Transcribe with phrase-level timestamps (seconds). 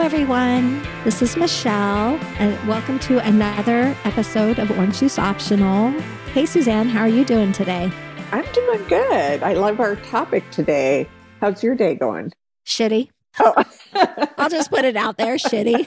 [0.00, 0.82] everyone.
[1.04, 5.90] This is Michelle, and welcome to another episode of Orange Juice Optional.
[6.32, 7.92] Hey, Suzanne, how are you doing today?
[8.32, 9.42] I'm doing good.
[9.42, 11.06] I love our topic today.
[11.42, 12.32] How's your day going?
[12.66, 13.10] Shitty.
[13.40, 13.62] Oh,
[14.38, 15.86] I'll just put it out there shitty.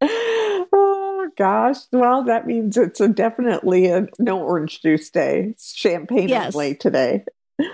[0.00, 1.78] oh gosh.
[1.92, 5.48] Well, that means it's a definitely a no orange juice day.
[5.50, 6.54] It's champagne Yes.
[6.54, 7.24] only today.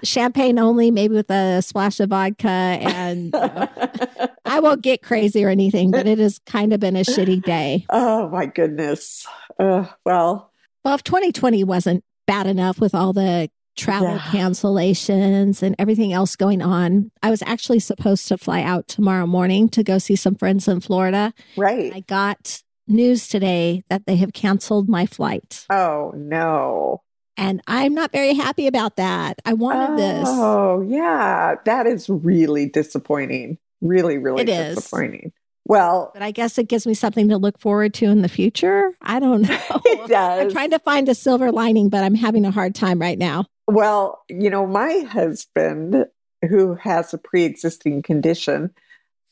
[0.03, 2.49] Champagne only, maybe with a splash of vodka.
[2.49, 3.69] And you know,
[4.45, 7.85] I won't get crazy or anything, but it has kind of been a shitty day.
[7.91, 9.27] oh my goodness.
[9.59, 10.51] Uh, well,
[10.85, 14.19] Well, if 2020 wasn't bad enough with all the travel Yeah.
[14.21, 19.69] cancellations and everything else going on, I was actually supposed to fly out tomorrow morning
[19.71, 21.33] to go see some friends in Florida.
[21.57, 21.93] right.
[21.95, 25.67] I got news today that they have canceled my flight.
[25.71, 27.03] oh no.
[27.37, 29.41] And I'm not very happy about that.
[29.45, 30.29] I wanted this.
[30.29, 31.57] Oh yeah.
[31.65, 33.59] That is really disappointing.
[33.81, 34.77] Really, really It is.
[34.77, 35.33] disappointing.
[35.67, 38.93] Well, But I guess it gives me something to look forward to in the future.
[39.01, 39.61] I don't know.
[39.85, 40.41] it does.
[40.43, 43.47] I'm trying to find a silver lining, but I'm having a hard time right now.
[43.67, 46.05] Well, you know, my husband,
[46.47, 48.71] who has a pre existing condition,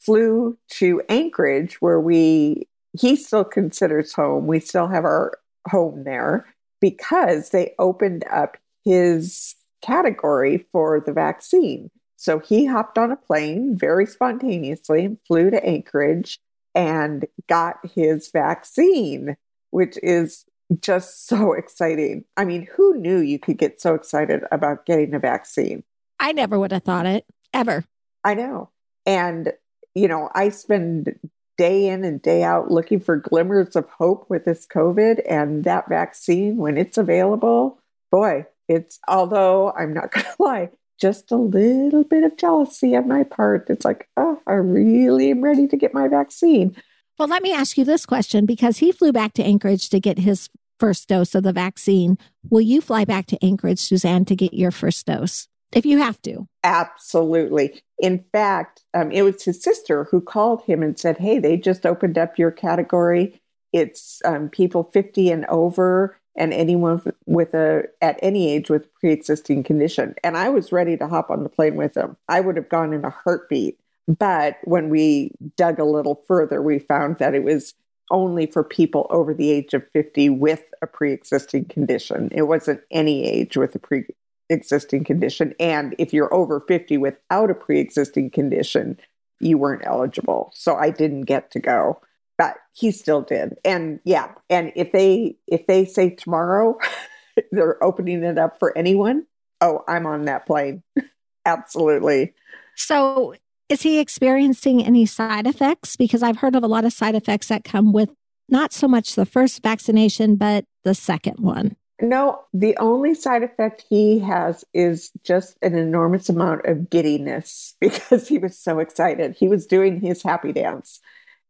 [0.00, 2.66] flew to Anchorage, where we,
[2.98, 4.46] he still considers home.
[4.46, 5.32] We still have our
[5.68, 6.46] home there
[6.82, 11.90] because they opened up his category for the vaccine.
[12.16, 16.38] So he hopped on a plane very spontaneously and flew to Anchorage
[16.74, 19.36] and got his vaccine,
[19.70, 20.44] which is
[20.80, 22.24] just so exciting.
[22.36, 25.84] I mean, who knew you could get so excited about getting a vaccine?
[26.18, 27.84] I never would have thought it ever.
[28.24, 28.70] I know.
[29.06, 29.52] And,
[29.94, 31.18] you know, I spend
[31.56, 35.88] day in and day out looking for glimmers of hope with this COVID and that
[35.88, 37.78] vaccine when it's available.
[38.10, 43.08] Boy, it's, although I'm not going to lie, just a little bit of jealousy on
[43.08, 43.68] my part.
[43.68, 46.76] It's like, oh, I really am ready to get my vaccine.
[47.18, 50.18] Well, let me ask you this question because he flew back to Anchorage to get
[50.18, 50.48] his
[50.80, 52.18] first dose of the vaccine.
[52.50, 56.20] Will you fly back to Anchorage, Suzanne, to get your first dose if you have
[56.22, 56.46] to?
[56.64, 57.82] Absolutely.
[57.98, 61.86] In fact, um, it was his sister who called him and said, Hey, they just
[61.86, 63.40] opened up your category.
[63.72, 68.88] It's um, people 50 and over and anyone with a, at any age with a
[69.00, 70.14] pre existing condition.
[70.24, 72.16] And I was ready to hop on the plane with him.
[72.28, 73.78] I would have gone in a heartbeat.
[74.08, 77.74] But when we dug a little further, we found that it was
[78.10, 82.28] only for people over the age of 50 with a pre existing condition.
[82.32, 84.04] It wasn't any age with a pre
[84.52, 85.54] existing condition.
[85.58, 88.98] And if you're over 50 without a pre existing condition,
[89.40, 90.52] you weren't eligible.
[90.54, 92.00] So I didn't get to go,
[92.38, 93.54] but he still did.
[93.64, 96.78] And yeah, and if they if they say tomorrow
[97.52, 99.26] they're opening it up for anyone,
[99.60, 100.82] oh, I'm on that plane.
[101.44, 102.34] Absolutely.
[102.76, 103.34] So,
[103.68, 105.96] is he experiencing any side effects?
[105.96, 108.10] Because I've heard of a lot of side effects that come with
[108.48, 111.76] not so much the first vaccination, but the second one.
[112.02, 118.26] No, the only side effect he has is just an enormous amount of giddiness because
[118.26, 119.36] he was so excited.
[119.38, 120.98] He was doing his happy dance.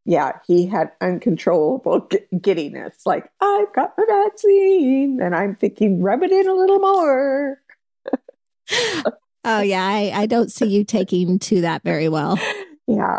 [0.04, 3.06] Yeah, he had uncontrollable g- giddiness.
[3.06, 5.20] Like, I've got my vaccine.
[5.22, 7.58] And I'm thinking, rub it in a little more.
[9.44, 9.84] Oh, yeah.
[9.84, 12.38] I, I don't see you taking to that very well.
[12.86, 13.18] Yeah.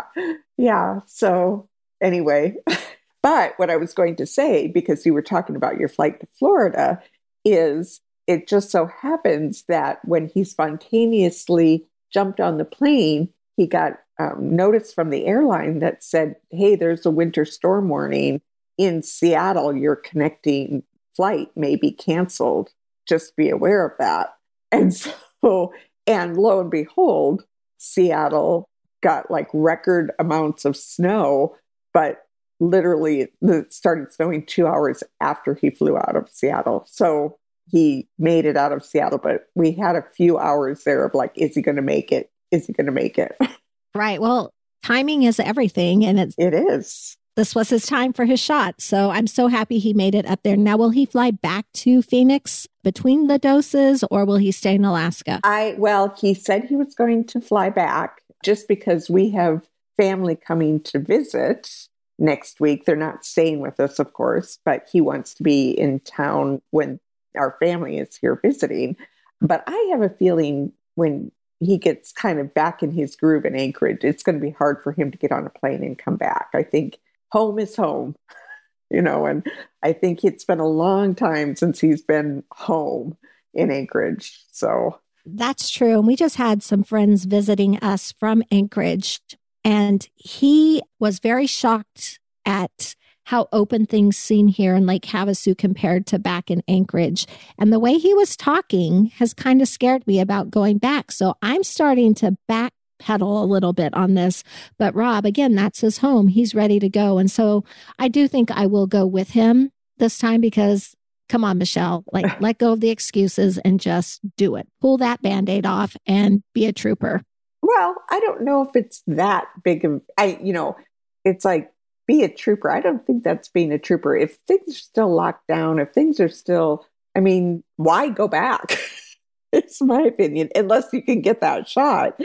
[0.56, 1.00] Yeah.
[1.06, 1.68] So,
[2.00, 2.54] anyway,
[3.22, 6.26] but what I was going to say, because you were talking about your flight to
[6.38, 7.02] Florida,
[7.44, 14.00] is it just so happens that when he spontaneously jumped on the plane, he got
[14.18, 18.40] um, notice from the airline that said, Hey, there's a winter storm warning
[18.78, 19.76] in Seattle.
[19.76, 20.82] Your connecting
[21.14, 22.70] flight may be canceled.
[23.08, 24.34] Just be aware of that.
[24.72, 24.94] And
[25.42, 25.72] so,
[26.06, 27.44] and lo and behold,
[27.78, 28.68] Seattle
[29.02, 31.56] got like record amounts of snow,
[31.92, 32.23] but
[32.70, 36.84] literally it started snowing two hours after he flew out of Seattle.
[36.88, 37.38] So
[37.70, 41.32] he made it out of Seattle, but we had a few hours there of like,
[41.36, 42.30] is he going to make it?
[42.50, 43.36] Is he going to make it?
[43.96, 44.20] Right.
[44.20, 44.52] Well,
[44.82, 46.04] timing is everything.
[46.04, 47.16] And it's, It is.
[47.36, 48.80] this was his time for his shot.
[48.80, 50.56] So I'm so happy he made it up there.
[50.56, 54.84] Now, will he fly back to Phoenix between the doses or will he stay in
[54.84, 55.38] Alaska?
[55.44, 59.64] I, well, he said he was going to fly back just because we have
[59.96, 61.70] family coming to visit
[62.18, 62.84] next week.
[62.84, 67.00] They're not staying with us, of course, but he wants to be in town when
[67.36, 68.96] our family is here visiting.
[69.40, 73.54] But I have a feeling when he gets kind of back in his groove in
[73.54, 76.16] Anchorage, it's going to be hard for him to get on a plane and come
[76.16, 76.48] back.
[76.54, 76.98] I think
[77.30, 78.16] home is home,
[78.90, 79.46] you know, and
[79.82, 83.16] I think it's been a long time since he's been home
[83.52, 84.40] in Anchorage.
[84.50, 85.98] So, That's true.
[85.98, 89.20] And we just had some friends visiting us from Anchorage.
[89.64, 92.94] And he was very shocked at
[93.24, 97.26] how open things seem here in Lake Havasu compared to back in Anchorage.
[97.58, 101.10] And the way he was talking has kind of scared me about going back.
[101.10, 104.44] So I'm starting to backpedal a little bit on this.
[104.78, 106.28] But Rob, again, that's his home.
[106.28, 107.16] He's ready to go.
[107.16, 107.64] And so
[107.98, 110.94] I do think I will go with him this time because
[111.30, 114.68] come on, Michelle, like let go of the excuses and just do it.
[114.82, 117.22] Pull that band aid off and be a trooper.
[117.64, 120.76] Well, I don't know if it's that big of I, you know,
[121.24, 121.72] it's like
[122.06, 122.70] be a trooper.
[122.70, 124.14] I don't think that's being a trooper.
[124.14, 126.84] If things are still locked down, if things are still,
[127.16, 128.78] I mean, why go back?
[129.52, 132.20] it's my opinion, unless you can get that shot.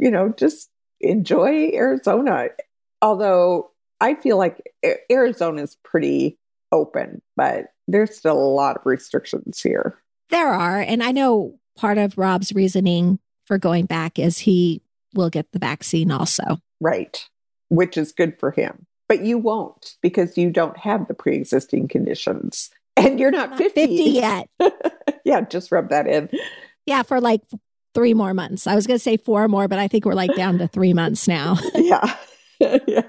[0.00, 2.48] You know, just enjoy Arizona.
[3.00, 3.70] Although
[4.00, 4.60] I feel like
[5.08, 6.36] Arizona is pretty
[6.72, 10.02] open, but there's still a lot of restrictions here.
[10.30, 10.80] There are.
[10.80, 14.82] And I know part of Rob's reasoning for going back is he
[15.14, 16.58] will get the vaccine also.
[16.80, 17.24] Right.
[17.68, 18.86] Which is good for him.
[19.08, 23.58] But you won't because you don't have the pre existing conditions and you're not, not
[23.58, 23.86] 50.
[23.86, 24.48] 50 yet.
[25.24, 26.30] yeah, just rub that in.
[26.86, 27.42] Yeah, for like
[27.94, 28.66] three more months.
[28.66, 30.92] I was going to say four more, but I think we're like down to three
[30.92, 31.56] months now.
[31.74, 32.16] yeah.
[32.60, 33.02] yeah.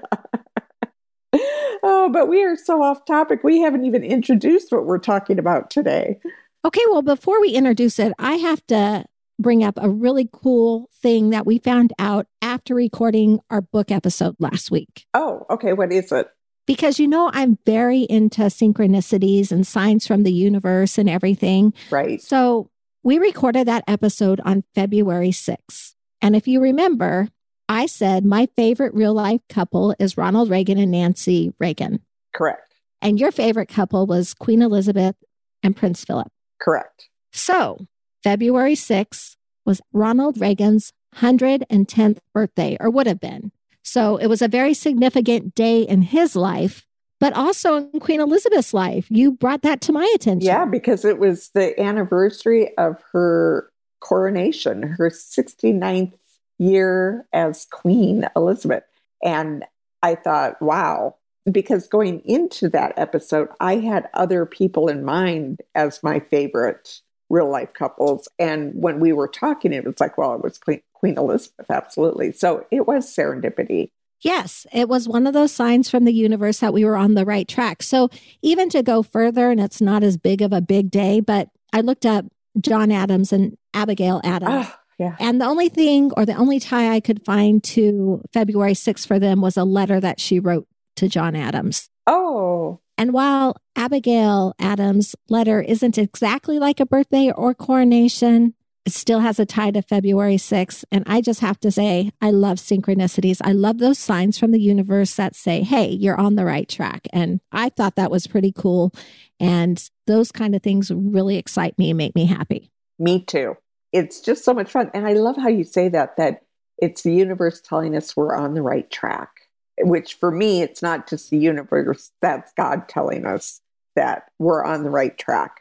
[1.82, 3.40] Oh, but we are so off topic.
[3.44, 6.18] We haven't even introduced what we're talking about today.
[6.64, 9.04] Okay, well, before we introduce it, I have to
[9.38, 14.36] bring up a really cool thing that we found out after recording our book episode
[14.38, 15.06] last week.
[15.14, 15.72] Oh, okay.
[15.72, 16.28] What is it?
[16.66, 21.74] Because you know, I'm very into synchronicities and signs from the universe and everything.
[21.90, 22.20] Right.
[22.20, 22.70] So
[23.02, 25.94] we recorded that episode on February 6th.
[26.20, 27.28] And if you remember,
[27.68, 32.00] I said my favorite real life couple is Ronald Reagan and Nancy Reagan.
[32.34, 32.74] Correct.
[33.00, 35.14] And your favorite couple was Queen Elizabeth
[35.62, 36.32] and Prince Philip.
[36.60, 37.08] Correct.
[37.32, 37.86] So
[38.26, 43.52] February 6th was Ronald Reagan's 110th birthday, or would have been.
[43.84, 46.88] So it was a very significant day in his life,
[47.20, 49.06] but also in Queen Elizabeth's life.
[49.10, 50.44] You brought that to my attention.
[50.44, 53.70] Yeah, because it was the anniversary of her
[54.00, 56.18] coronation, her 69th
[56.58, 58.82] year as Queen Elizabeth.
[59.22, 59.64] And
[60.02, 61.14] I thought, wow,
[61.48, 67.50] because going into that episode, I had other people in mind as my favorite real
[67.50, 68.28] life couples.
[68.38, 72.32] And when we were talking, it was like, well, it was Queen, Queen Elizabeth, absolutely.
[72.32, 73.90] So it was serendipity.
[74.22, 77.26] Yes, it was one of those signs from the universe that we were on the
[77.26, 77.82] right track.
[77.82, 78.08] So
[78.42, 81.82] even to go further, and it's not as big of a big day, but I
[81.82, 82.24] looked up
[82.58, 84.66] John Adams and Abigail Adams.
[84.68, 85.16] Oh, yeah.
[85.20, 89.18] And the only thing or the only tie I could find to February 6th for
[89.18, 91.90] them was a letter that she wrote to John Adams.
[92.06, 92.80] Oh.
[92.98, 98.54] And while Abigail Adams' letter isn't exactly like a birthday or coronation,
[98.86, 100.84] it still has a tie to February 6th.
[100.92, 103.40] And I just have to say, I love synchronicities.
[103.42, 107.08] I love those signs from the universe that say, hey, you're on the right track.
[107.12, 108.92] And I thought that was pretty cool.
[109.40, 112.70] And those kind of things really excite me and make me happy.
[112.98, 113.56] Me too.
[113.92, 114.90] It's just so much fun.
[114.94, 116.42] And I love how you say that, that
[116.78, 119.45] it's the universe telling us we're on the right track
[119.80, 123.60] which for me, it's not just the universe, that's God telling us
[123.94, 125.56] that we're on the right track.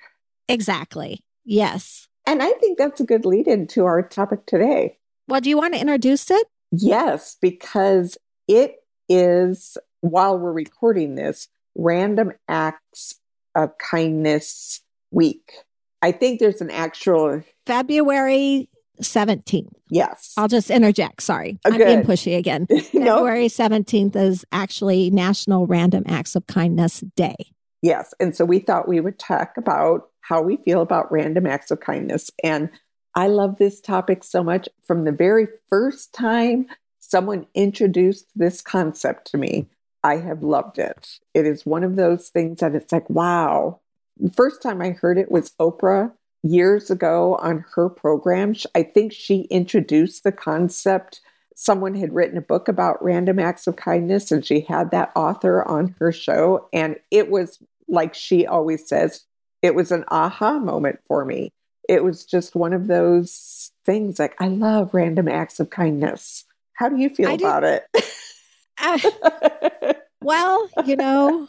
[0.48, 1.24] Exactly.
[1.44, 2.08] Yes.
[2.28, 4.98] And I think that's a good lead into our topic today.
[5.28, 6.48] Well, do you want to introduce it?
[6.72, 8.78] Yes, because it
[9.10, 13.16] is, while we're recording this, Random Acts
[13.54, 15.51] of Kindness Week.
[16.01, 18.70] I think there's an actual February
[19.02, 19.72] 17th.
[19.90, 20.34] Yes.
[20.38, 21.22] I'll just interject.
[21.22, 21.60] Sorry.
[21.66, 22.68] Oh, I'm being pushy again.
[22.92, 27.36] February 17th is actually National Random Acts of Kindness Day.
[27.82, 28.14] Yes.
[28.20, 31.80] And so we thought we would talk about how we feel about random acts of
[31.80, 32.32] kindness.
[32.44, 32.70] And
[33.14, 34.68] I love this topic so much.
[34.86, 36.68] From the very first time
[37.00, 39.68] someone introduced this concept to me,
[40.04, 41.20] I have loved it.
[41.34, 43.82] It is one of those things that it's like, wow.
[44.18, 46.12] The first time I heard it was Oprah
[46.46, 48.56] years ago on her program.
[48.74, 51.22] I think she introduced the concept.
[51.56, 55.64] Someone had written a book about random acts of kindness, and she had that author
[55.68, 56.70] on her show.
[56.72, 59.25] And it was like she always says,
[59.62, 61.52] it was an aha moment for me.
[61.88, 66.46] It was just one of those things like, I love random acts of kindness.
[66.74, 67.86] How do you feel I about it?
[68.78, 71.48] uh, well, you know,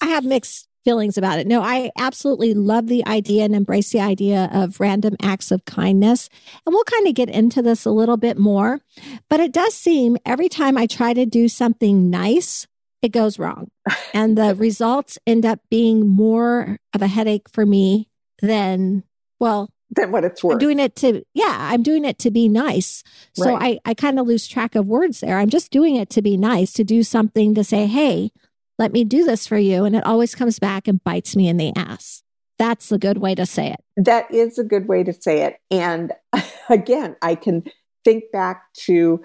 [0.00, 1.46] I have mixed feelings about it.
[1.46, 6.28] No, I absolutely love the idea and embrace the idea of random acts of kindness.
[6.64, 8.80] And we'll kind of get into this a little bit more.
[9.28, 12.66] But it does seem every time I try to do something nice,
[13.02, 13.68] it goes wrong.
[14.14, 18.08] and the results end up being more of a headache for me
[18.40, 19.04] than,
[19.40, 20.54] well, than what it's worth.
[20.54, 23.02] I'm doing it to, yeah, I'm doing it to be nice.
[23.34, 23.80] So right.
[23.84, 25.38] I, I kind of lose track of words there.
[25.38, 28.32] I'm just doing it to be nice, to do something to say, hey,
[28.78, 29.84] let me do this for you.
[29.84, 32.22] And it always comes back and bites me in the ass.
[32.58, 33.80] That's a good way to say it.
[33.96, 35.58] That is a good way to say it.
[35.70, 36.12] And
[36.68, 37.64] again, I can
[38.04, 39.22] think back to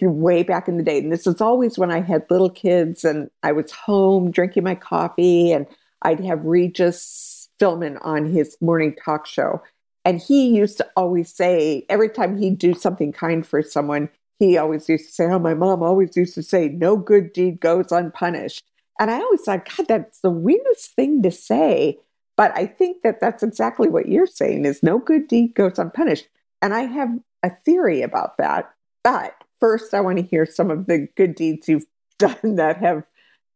[0.00, 0.98] way back in the day.
[0.98, 4.74] And this is always when I had little kids and I was home drinking my
[4.74, 5.66] coffee and
[6.02, 9.62] I'd have Regis Philbin on his morning talk show.
[10.04, 14.08] And he used to always say, every time he'd do something kind for someone,
[14.38, 17.60] he always used to say, Oh, my mom always used to say, no good deed
[17.60, 18.64] goes unpunished.
[19.00, 21.98] And I always thought, God, that's the weirdest thing to say.
[22.36, 26.28] But I think that that's exactly what you're saying is no good deed goes unpunished.
[26.62, 27.10] And I have
[27.42, 28.70] a theory about that.
[29.02, 31.86] But first, I want to hear some of the good deeds you've
[32.18, 33.04] done that have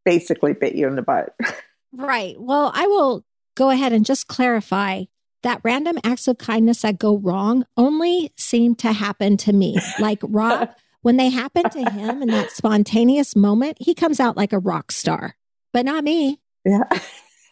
[0.05, 1.35] basically bit you in the butt.
[1.91, 2.35] Right.
[2.39, 5.03] Well, I will go ahead and just clarify
[5.43, 9.77] that random acts of kindness that go wrong only seem to happen to me.
[9.99, 10.69] Like Rob,
[11.01, 14.91] when they happen to him in that spontaneous moment, he comes out like a rock
[14.91, 15.35] star,
[15.73, 16.39] but not me.
[16.65, 16.83] Yeah.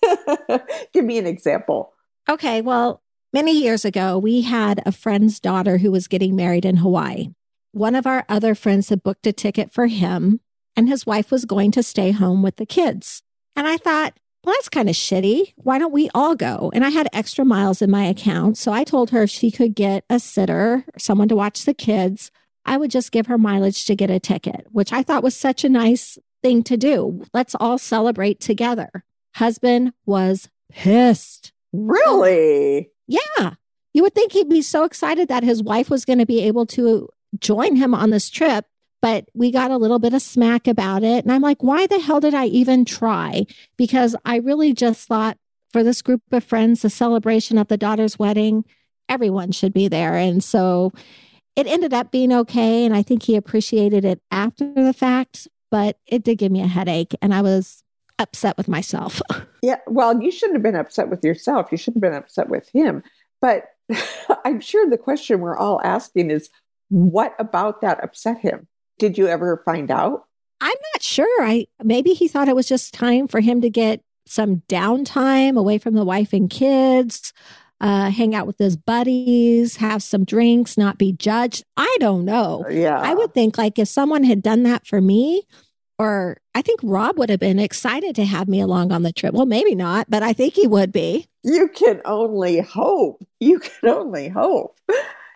[0.94, 1.94] Give me an example.
[2.30, 2.62] Okay.
[2.62, 3.02] Well,
[3.34, 7.30] many years ago, we had a friend's daughter who was getting married in Hawaii.
[7.72, 10.40] One of our other friends had booked a ticket for him,
[10.76, 13.24] and his wife was going to stay home with the kids.
[13.56, 15.54] And I thought, well, that's kind of shitty.
[15.58, 16.72] Why don't we all go?
[16.74, 18.58] And I had extra miles in my account.
[18.58, 22.32] So I told her if she could get a sitter, someone to watch the kids,
[22.68, 25.64] I would just give her mileage to get a ticket, which I thought was such
[25.64, 27.24] a nice thing to do.
[27.34, 29.06] Let's all celebrate together.
[29.36, 31.54] Husband was pissed.
[31.72, 32.92] Really?
[33.08, 33.54] Yeah.
[33.94, 36.66] You would think he'd be so excited that his wife was going to be able
[36.68, 37.10] to
[37.40, 38.66] join him on this trip.
[39.02, 41.24] But we got a little bit of smack about it.
[41.24, 43.46] And I'm like, why the hell did I even try?
[43.78, 45.38] Because I really just thought
[45.72, 48.66] for this group of friends, the celebration of the daughter's wedding,
[49.08, 50.16] everyone should be there.
[50.16, 50.94] And so
[51.58, 52.86] it ended up being okay.
[52.86, 56.68] And I think he appreciated it after the fact, but it did give me a
[56.68, 57.16] headache.
[57.22, 57.84] And I was
[58.20, 59.22] upset with myself.
[59.62, 59.80] yeah.
[59.88, 61.70] Well, you shouldn't have been upset with yourself.
[61.72, 63.04] You shouldn't have been upset with him.
[63.42, 63.66] But
[64.46, 66.50] I'm sure the question we're all asking is
[66.90, 68.68] what about that upset him?
[69.00, 70.26] Did you ever find out?
[70.62, 71.44] I'm not sure.
[71.44, 75.78] I maybe he thought it was just time for him to get some downtime away
[75.78, 77.34] from the wife and kids,
[77.80, 81.64] uh, hang out with his buddies, have some drinks, not be judged.
[81.76, 82.66] I don't know.
[82.70, 83.00] Yeah.
[83.00, 85.44] I would think like if someone had done that for me,
[86.00, 89.34] or I think Rob would have been excited to have me along on the trip.
[89.34, 91.28] Well, maybe not, but I think he would be.
[91.44, 93.24] You can only hope.
[93.40, 94.80] You can only hope.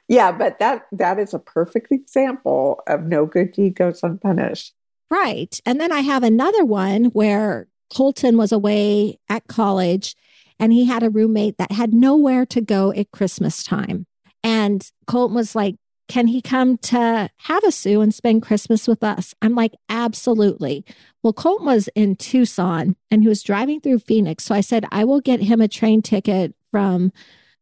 [0.08, 4.74] Yeah, but that that is a perfect example of no good deed goes unpunished.
[5.10, 5.58] Right.
[5.66, 10.16] And then I have another one where Colton was away at college
[10.62, 14.06] and he had a roommate that had nowhere to go at Christmas time.
[14.44, 15.76] And Colton was like,
[16.08, 19.34] can he come to Havasu and spend Christmas with us?
[19.42, 20.86] I'm like, absolutely.
[21.24, 24.44] Well, Colt was in Tucson and he was driving through Phoenix.
[24.44, 27.12] So I said, I will get him a train ticket from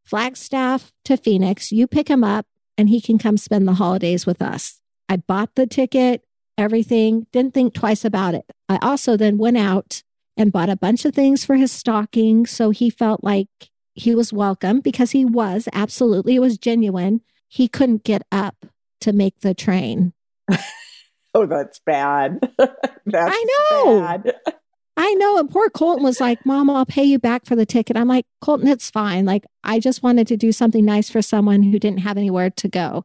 [0.03, 1.71] Flagstaff to Phoenix.
[1.71, 4.81] You pick him up and he can come spend the holidays with us.
[5.07, 6.23] I bought the ticket,
[6.57, 8.45] everything, didn't think twice about it.
[8.67, 10.03] I also then went out
[10.37, 12.45] and bought a bunch of things for his stocking.
[12.45, 13.47] So he felt like
[13.93, 18.65] he was welcome because he was absolutely, it was genuine he couldn't get up
[19.01, 20.13] to make the train.
[21.33, 22.39] oh, that's bad.
[22.57, 23.99] that's I know.
[24.01, 24.35] Bad.
[24.97, 25.37] I know.
[25.39, 27.97] And poor Colton was like, Mom, I'll pay you back for the ticket.
[27.97, 29.25] I'm like, Colton, it's fine.
[29.25, 32.67] Like, I just wanted to do something nice for someone who didn't have anywhere to
[32.67, 33.03] go.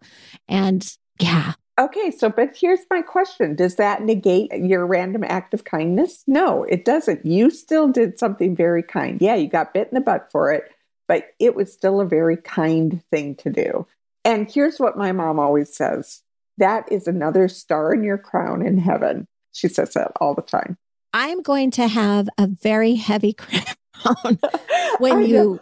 [0.49, 0.87] And
[1.21, 1.55] yeah.
[1.79, 2.11] Okay.
[2.11, 6.23] So, but here's my question Does that negate your random act of kindness?
[6.27, 7.25] No, it doesn't.
[7.25, 9.21] You still did something very kind.
[9.21, 10.71] Yeah, you got bit in the butt for it,
[11.09, 13.87] but it was still a very kind thing to do.
[14.25, 16.23] And here's what my mom always says
[16.59, 19.27] that is another star in your crown in heaven.
[19.53, 20.77] She says that all the time.
[21.13, 23.33] I'm going to have a very heavy
[23.93, 24.39] crown
[24.99, 25.61] when you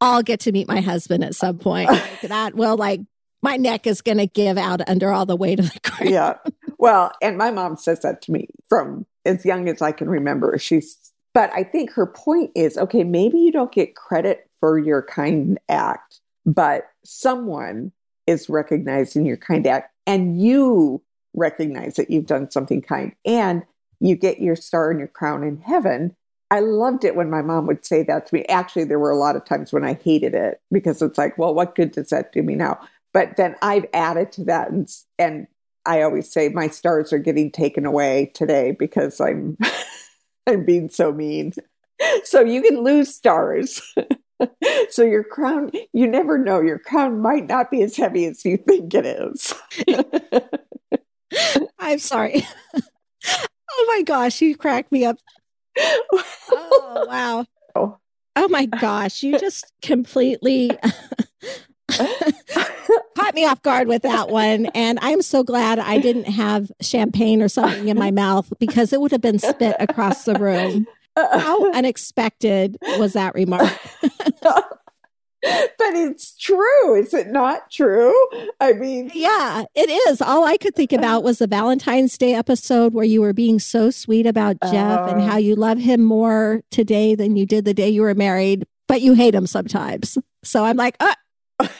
[0.00, 1.88] all get to meet my husband at some point.
[1.90, 3.00] Like that will like
[3.44, 6.10] my neck is going to give out under all the weight of the crown.
[6.10, 6.38] Yeah.
[6.78, 10.58] Well, and my mom says that to me from as young as I can remember.
[10.58, 15.02] She's, but I think her point is okay, maybe you don't get credit for your
[15.02, 17.92] kind act, but someone
[18.26, 21.02] is recognizing your kind act and you
[21.34, 23.62] recognize that you've done something kind and
[24.00, 26.16] you get your star and your crown in heaven.
[26.50, 28.44] I loved it when my mom would say that to me.
[28.46, 31.54] Actually, there were a lot of times when I hated it because it's like, well,
[31.54, 32.78] what good does that do me now?
[33.14, 35.46] But then I've added to that and, and
[35.86, 39.56] I always say my stars are getting taken away today because I'm
[40.46, 41.52] I'm being so mean.
[42.24, 43.80] So you can lose stars.
[44.90, 46.60] so your crown, you never know.
[46.60, 49.54] Your crown might not be as heavy as you think it is.
[51.78, 52.42] I'm sorry.
[52.76, 55.18] oh my gosh, you cracked me up.
[55.78, 57.46] Oh, wow.
[57.74, 57.98] Oh.
[58.36, 60.70] oh my gosh, you just completely
[63.14, 64.66] caught me off guard with that one.
[64.74, 69.00] And I'm so glad I didn't have champagne or something in my mouth because it
[69.00, 70.86] would have been spit across the room.
[71.16, 73.72] How unexpected was that remark?
[75.44, 76.96] but it's true.
[76.96, 78.14] Is it not true?
[78.60, 80.20] I mean, yeah, it is.
[80.20, 83.90] All I could think about was the Valentine's Day episode where you were being so
[83.90, 87.74] sweet about Jeff uh, and how you love him more today than you did the
[87.74, 90.18] day you were married, but you hate him sometimes.
[90.42, 91.14] So I'm like, uh,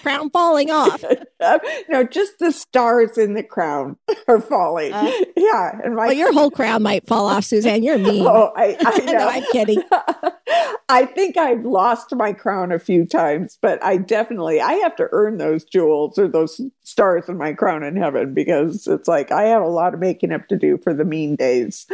[0.02, 1.04] crown falling off.
[1.88, 3.96] no, just the stars in the crown
[4.28, 4.92] are falling.
[4.92, 7.82] Uh, yeah, and my well, your whole crown might fall off, Suzanne.
[7.82, 8.24] You're mean.
[8.34, 9.12] Oh, I, I know.
[9.12, 9.82] no, I'm kidding.
[10.88, 15.08] I think I've lost my crown a few times, but I definitely I have to
[15.12, 19.44] earn those jewels or those stars in my crown in heaven because it's like I
[19.44, 21.86] have a lot of making up to do for the mean days.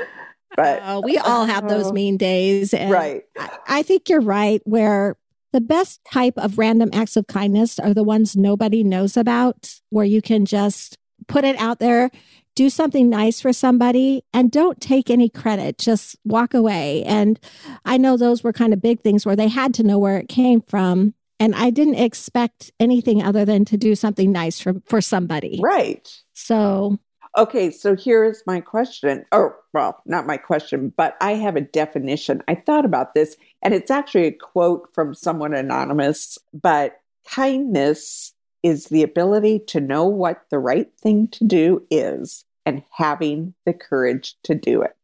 [0.57, 1.93] But uh, we all have those oh.
[1.93, 3.25] mean days, right?
[3.39, 4.61] I, I think you're right.
[4.65, 5.17] Where
[5.53, 10.05] the best type of random acts of kindness are the ones nobody knows about, where
[10.05, 12.11] you can just put it out there,
[12.55, 15.79] do something nice for somebody, and don't take any credit.
[15.79, 17.03] Just walk away.
[17.05, 17.39] And
[17.85, 20.29] I know those were kind of big things where they had to know where it
[20.29, 21.15] came from.
[21.39, 25.59] And I didn't expect anything other than to do something nice for, for somebody.
[25.63, 26.09] Right.
[26.35, 26.99] So
[27.39, 29.25] Okay, so here's my question.
[29.31, 32.43] Or, well, not my question, but I have a definition.
[32.49, 36.39] I thought about this, and it's actually a quote from someone anonymous.
[36.53, 42.83] But kindness is the ability to know what the right thing to do is and
[42.91, 44.97] having the courage to do it.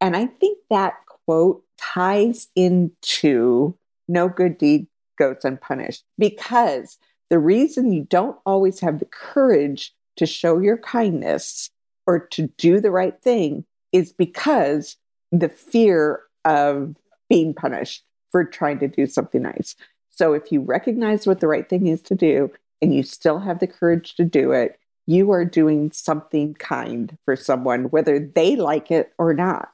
[0.00, 3.76] And I think that quote ties into
[4.08, 4.86] no good deed
[5.18, 6.98] goes unpunished because
[7.30, 11.70] the reason you don't always have the courage to show your kindness
[12.06, 14.96] or to do the right thing is because
[15.32, 16.96] the fear of
[17.28, 19.76] being punished for trying to do something nice.
[20.10, 23.58] So if you recognize what the right thing is to do and you still have
[23.58, 28.90] the courage to do it, you are doing something kind for someone, whether they like
[28.90, 29.70] it or not.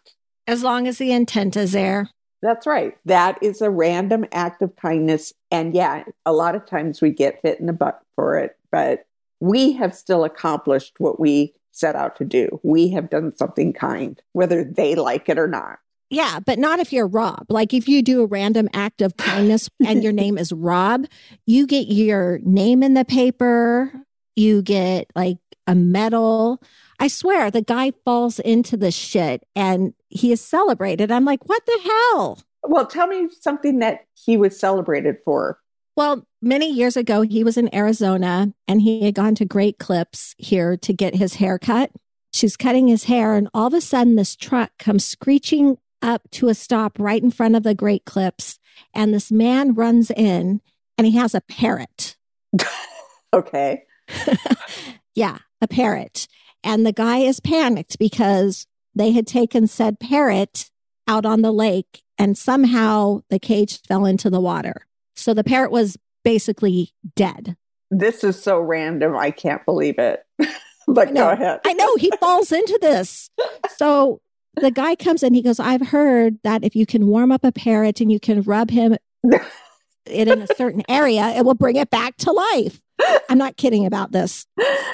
[0.46, 2.10] As long as the intent is there.
[2.42, 2.96] That's right.
[3.04, 5.32] That is a random act of kindness.
[5.50, 9.06] And yeah, a lot of times we get hit in the butt for it, but
[9.40, 12.60] we have still accomplished what we set out to do.
[12.62, 15.78] We have done something kind, whether they like it or not.
[16.11, 17.46] Yeah, but not if you're Rob.
[17.49, 21.07] Like if you do a random act of kindness and your name is Rob,
[21.46, 23.92] you get your name in the paper,
[24.35, 26.61] you get like a medal.
[26.99, 31.12] I swear the guy falls into the shit and he is celebrated.
[31.12, 32.38] I'm like, what the hell?
[32.64, 35.61] Well, tell me something that he was celebrated for.
[35.96, 40.35] Well, many years ago, he was in Arizona and he had gone to Great Clips
[40.38, 41.90] here to get his hair cut.
[42.33, 46.48] She's cutting his hair, and all of a sudden, this truck comes screeching up to
[46.48, 48.58] a stop right in front of the Great Clips.
[48.94, 50.60] And this man runs in
[50.96, 52.16] and he has a parrot.
[53.32, 53.84] okay.
[55.14, 56.28] yeah, a parrot.
[56.62, 60.70] And the guy is panicked because they had taken said parrot
[61.06, 64.86] out on the lake and somehow the cage fell into the water.
[65.16, 67.56] So the parrot was basically dead.
[67.90, 69.16] This is so random.
[69.16, 70.22] I can't believe it.
[70.86, 71.60] but go ahead.
[71.64, 73.30] I know he falls into this.
[73.76, 74.20] So
[74.54, 77.52] the guy comes in, he goes, I've heard that if you can warm up a
[77.52, 78.96] parrot and you can rub him
[80.06, 82.80] it in a certain area, it will bring it back to life.
[83.30, 84.46] I'm not kidding about this.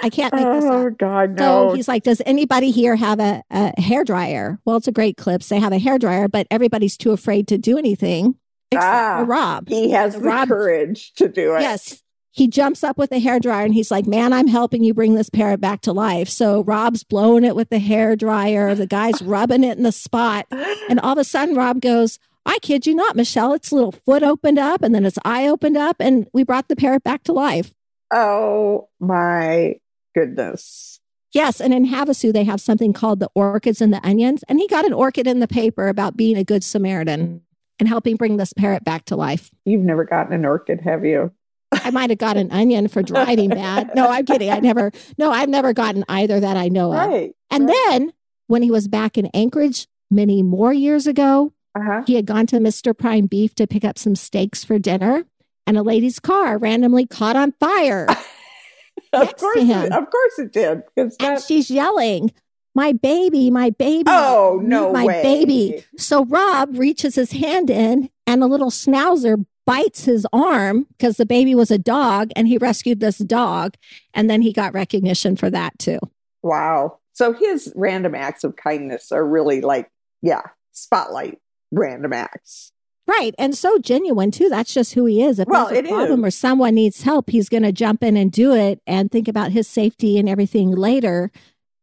[0.03, 0.99] I can't make this oh, up.
[0.99, 1.71] God, no.
[1.71, 4.61] So he's like, Does anybody here have a, a hair dryer?
[4.64, 5.49] Well, it's a great clips.
[5.49, 8.37] They have a hair dryer, but everybody's too afraid to do anything
[8.71, 9.69] except ah, for Rob.
[9.69, 11.62] He has the Rob, courage to do it.
[11.62, 12.03] Yes.
[12.37, 15.14] He jumps up with a hair dryer and he's like, Man, I'm helping you bring
[15.14, 16.29] this parrot back to life.
[16.29, 18.75] So Rob's blowing it with the hair dryer.
[18.75, 20.46] The guy's rubbing it in the spot.
[20.90, 23.55] And all of a sudden, Rob goes, I kid you not, Michelle.
[23.55, 26.77] Its little foot opened up and then its eye opened up and we brought the
[26.77, 27.72] parrot back to life.
[28.12, 29.77] Oh my
[30.14, 31.01] goodness.
[31.33, 31.59] Yes.
[31.59, 34.44] And in Havasu, they have something called the orchids and the onions.
[34.46, 37.40] And he got an orchid in the paper about being a good Samaritan
[37.79, 39.51] and helping bring this parrot back to life.
[39.64, 41.33] You've never gotten an orchid, have you?
[41.87, 43.94] I might have got an onion for driving bad.
[43.94, 44.51] No, I'm kidding.
[44.51, 47.31] I never, no, I've never gotten either that I know of.
[47.49, 47.77] And right.
[47.88, 48.12] then
[48.49, 52.03] when he was back in Anchorage many more years ago, uh-huh.
[52.05, 52.96] he had gone to Mr.
[52.96, 55.27] Prime Beef to pick up some steaks for dinner,
[55.64, 58.09] and a lady's car randomly caught on fire.
[59.12, 60.83] of course, it, of course it did.
[61.20, 62.33] And she's yelling,
[62.75, 64.05] my baby, my baby.
[64.09, 65.22] Oh, no my way.
[65.22, 65.85] baby.
[65.99, 71.27] So Rob reaches his hand in and a little schnauzer bites his arm because the
[71.27, 73.75] baby was a dog and he rescued this dog.
[74.15, 75.99] And then he got recognition for that too.
[76.43, 76.99] Wow.
[77.13, 79.91] So his random acts of kindness are really like,
[80.23, 81.39] yeah, spotlight
[81.73, 82.73] random acts.
[83.09, 83.35] Right.
[83.39, 84.49] And so genuine too.
[84.49, 85.39] That's just who he is.
[85.39, 86.29] If well, there's a problem is.
[86.29, 89.53] or someone needs help, he's going to jump in and do it and think about
[89.53, 91.31] his safety and everything later.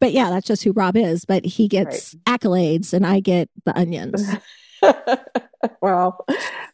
[0.02, 1.24] But yeah, that's just who Rob is.
[1.24, 2.40] But he gets right.
[2.40, 4.22] accolades and I get the onions.
[5.82, 6.26] well,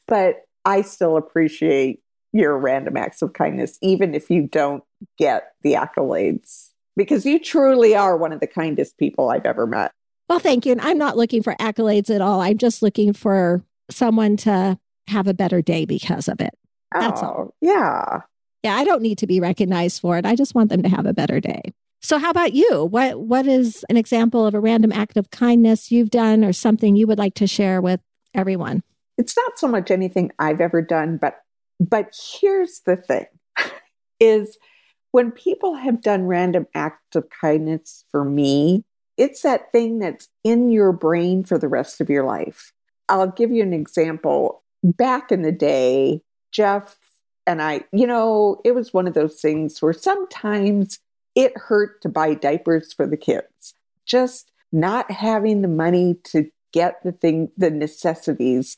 [0.08, 4.84] but I still appreciate your random acts of kindness, even if you don't
[5.18, 9.92] get the accolades, because you truly are one of the kindest people I've ever met.
[10.28, 10.72] Well, thank you.
[10.72, 12.40] And I'm not looking for accolades at all.
[12.42, 16.54] I'm just looking for someone to have a better day because of it.
[16.94, 17.56] That's oh, all.
[17.62, 18.22] Yeah.
[18.64, 20.26] Yeah, I don't need to be recognized for it.
[20.26, 21.74] I just want them to have a better day.
[22.02, 22.86] So how about you?
[22.86, 26.96] What what is an example of a random act of kindness you've done or something
[26.96, 28.00] you would like to share with
[28.34, 28.84] everyone?
[29.20, 31.42] It's not so much anything I've ever done, but
[31.80, 33.26] but here's the thing
[34.20, 34.58] is
[35.12, 38.86] when people have done random acts of kindness for me,
[39.18, 42.72] it's that thing that's in your brain for the rest of your life.
[43.10, 44.64] I'll give you an example.
[44.84, 46.22] Back in the day,
[46.54, 46.98] Jeff
[47.46, 51.00] and I, you know, it was one of those things where sometimes
[51.36, 53.74] it hurt to buy diapers for the kids.
[54.06, 58.78] Just not having the money to get the thing, the necessities,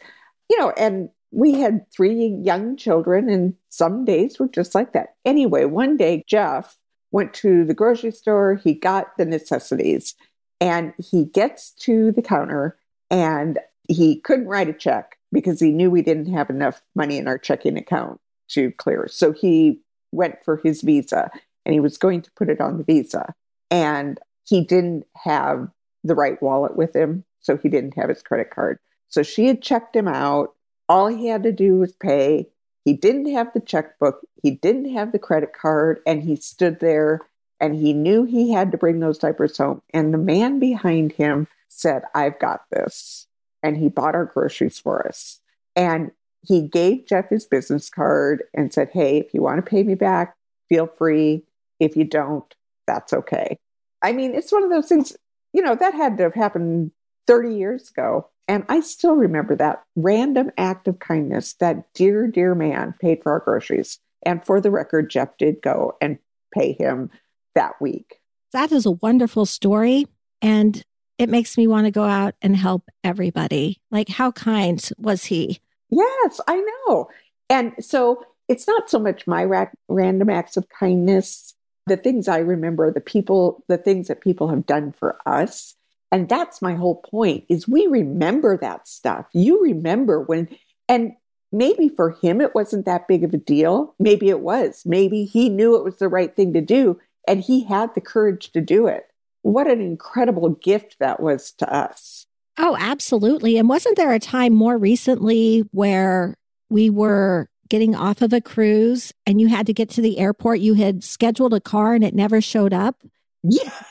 [0.51, 5.15] you know, and we had three young children, and some days were just like that.
[5.23, 6.77] Anyway, one day, Jeff
[7.11, 10.13] went to the grocery store, he got the necessities,
[10.59, 12.77] and he gets to the counter
[13.09, 13.59] and
[13.89, 17.37] he couldn't write a check because he knew we didn't have enough money in our
[17.37, 19.07] checking account to clear.
[19.09, 21.31] So he went for his visa
[21.65, 23.33] and he was going to put it on the visa.
[23.69, 25.67] And he didn't have
[26.03, 27.23] the right wallet with him.
[27.39, 28.77] So he didn't have his credit card.
[29.12, 30.56] So she had checked him out.
[30.89, 32.47] All he had to do was pay.
[32.84, 34.21] He didn't have the checkbook.
[34.41, 36.00] He didn't have the credit card.
[36.08, 37.19] And he stood there
[37.60, 39.84] and he knew he had to bring those diapers home.
[39.93, 43.28] And the man behind him said, I've got this.
[43.62, 45.39] And he bought our groceries for us.
[45.76, 49.84] And he gave Jeff his business card and said, Hey, if you want to pay
[49.84, 50.36] me back,
[50.69, 51.43] feel free.
[51.80, 52.52] If you don't,
[52.88, 53.60] that's okay.
[54.02, 55.15] I mean, it's one of those things,
[55.54, 56.91] you know, that had to have happened
[57.28, 58.28] 30 years ago.
[58.47, 63.32] And I still remember that random act of kindness that dear, dear man paid for
[63.32, 63.99] our groceries.
[64.25, 66.19] And for the record, Jeff did go and
[66.54, 67.10] pay him
[67.56, 68.19] that week.
[68.54, 70.08] That is a wonderful story.
[70.41, 70.84] And
[71.17, 73.80] it makes me want to go out and help everybody.
[73.89, 75.60] Like, how kind was he?
[75.89, 77.10] Yes, I know.
[77.49, 81.54] And so it's not so much my ra- random acts of kindness
[81.88, 85.75] the things I remember, the people, the things that people have done for us.
[86.12, 89.28] And that's my whole point is we remember that stuff.
[89.34, 90.50] You remember when,
[90.89, 91.13] and
[91.52, 93.95] maybe for him it wasn't that big of a deal.
[94.00, 94.84] Maybe it was.
[94.86, 98.52] Maybe he knew it was the right thing to do and he had the courage
[98.52, 99.04] to do it.
[99.43, 102.26] What an incredible gift that was to us.
[102.58, 103.58] Oh, absolutely.
[103.58, 106.36] And wasn't there a time more recently where
[106.69, 110.60] we were getting off of a cruise and you had to get to the airport.
[110.60, 113.02] You had scheduled a car and it never showed up.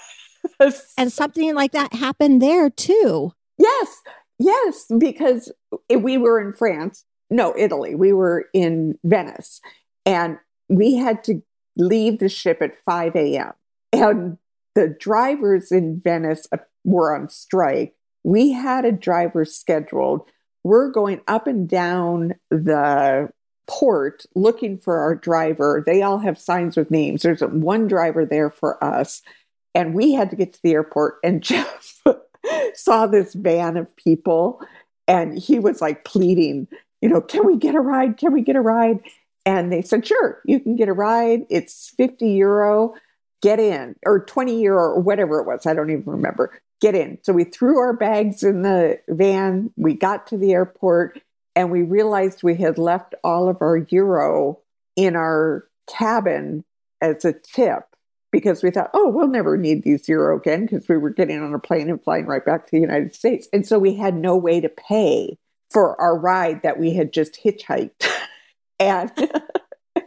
[0.61, 0.93] Yes.
[0.97, 3.33] And something like that happened there too.
[3.59, 4.03] Yes.
[4.39, 4.87] Yes.
[4.99, 5.53] Because
[5.95, 7.05] we were in France.
[7.31, 7.95] No, Italy.
[7.95, 9.61] We were in Venice
[10.05, 11.43] and we had to
[11.77, 13.53] leave the ship at 5 a.m.
[13.93, 14.39] And
[14.75, 17.95] the drivers in Venice uh, were on strike.
[18.23, 20.23] We had a driver scheduled.
[20.63, 23.31] We're going up and down the
[23.67, 25.83] port looking for our driver.
[25.85, 27.23] They all have signs with names.
[27.23, 29.23] There's one driver there for us.
[29.75, 32.03] And we had to get to the airport, and Jeff
[32.75, 34.61] saw this van of people,
[35.07, 36.69] and he was like pleading,
[37.01, 38.17] you know, can we get a ride?
[38.17, 39.01] Can we get a ride?
[39.47, 41.47] And they said, sure, you can get a ride.
[41.49, 42.95] It's 50 euro.
[43.43, 45.65] Get in, or 20 euro, or whatever it was.
[45.65, 46.61] I don't even remember.
[46.83, 47.19] Get in.
[47.23, 49.73] So we threw our bags in the van.
[49.79, 51.23] We got to the airport
[51.57, 54.59] and we realized we had left all of our euro
[54.97, 56.65] in our cabin
[57.01, 57.90] as a tip
[58.31, 61.55] because we thought, oh, we'll never need these euro again because we were getting on
[61.55, 63.49] a plane and flying right back to the United States.
[63.53, 65.39] And so we had no way to pay
[65.71, 68.09] for our ride that we had just hitchhiked.
[68.81, 69.13] and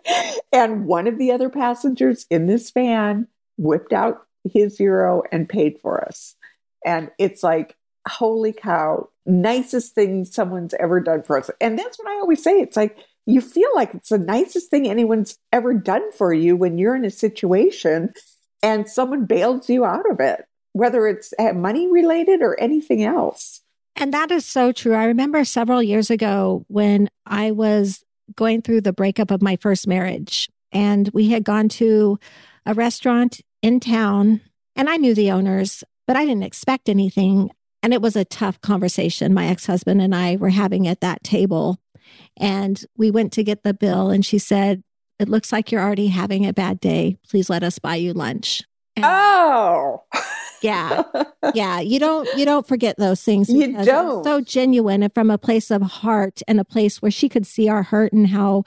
[0.53, 5.79] and one of the other passengers in this van whipped out his euro and paid
[5.81, 6.35] for us.
[6.85, 7.75] And it's like,
[8.07, 11.49] holy cow, nicest thing someone's ever done for us.
[11.61, 12.59] And that's what I always say.
[12.59, 16.77] It's like, you feel like it's the nicest thing anyone's ever done for you when
[16.77, 18.13] you're in a situation
[18.61, 23.61] and someone bails you out of it, whether it's uh, money related or anything else.
[23.95, 24.95] And that is so true.
[24.95, 28.03] I remember several years ago when I was
[28.35, 30.49] going through the breakup of my first marriage.
[30.71, 32.17] And we had gone to
[32.65, 34.41] a restaurant in town,
[34.75, 37.51] and I knew the owners, but I didn't expect anything.
[37.83, 41.23] And it was a tough conversation my ex husband and I were having at that
[41.23, 41.79] table.
[42.37, 44.83] And we went to get the bill, and she said,
[45.19, 47.17] It looks like you're already having a bad day.
[47.29, 48.63] Please let us buy you lunch.
[48.95, 50.03] And oh.
[50.61, 51.03] yeah.
[51.53, 51.81] Yeah.
[51.81, 53.49] You don't you don't forget those things.
[53.49, 54.23] You don't.
[54.23, 57.67] So genuine and from a place of heart and a place where she could see
[57.67, 58.63] our hurt and how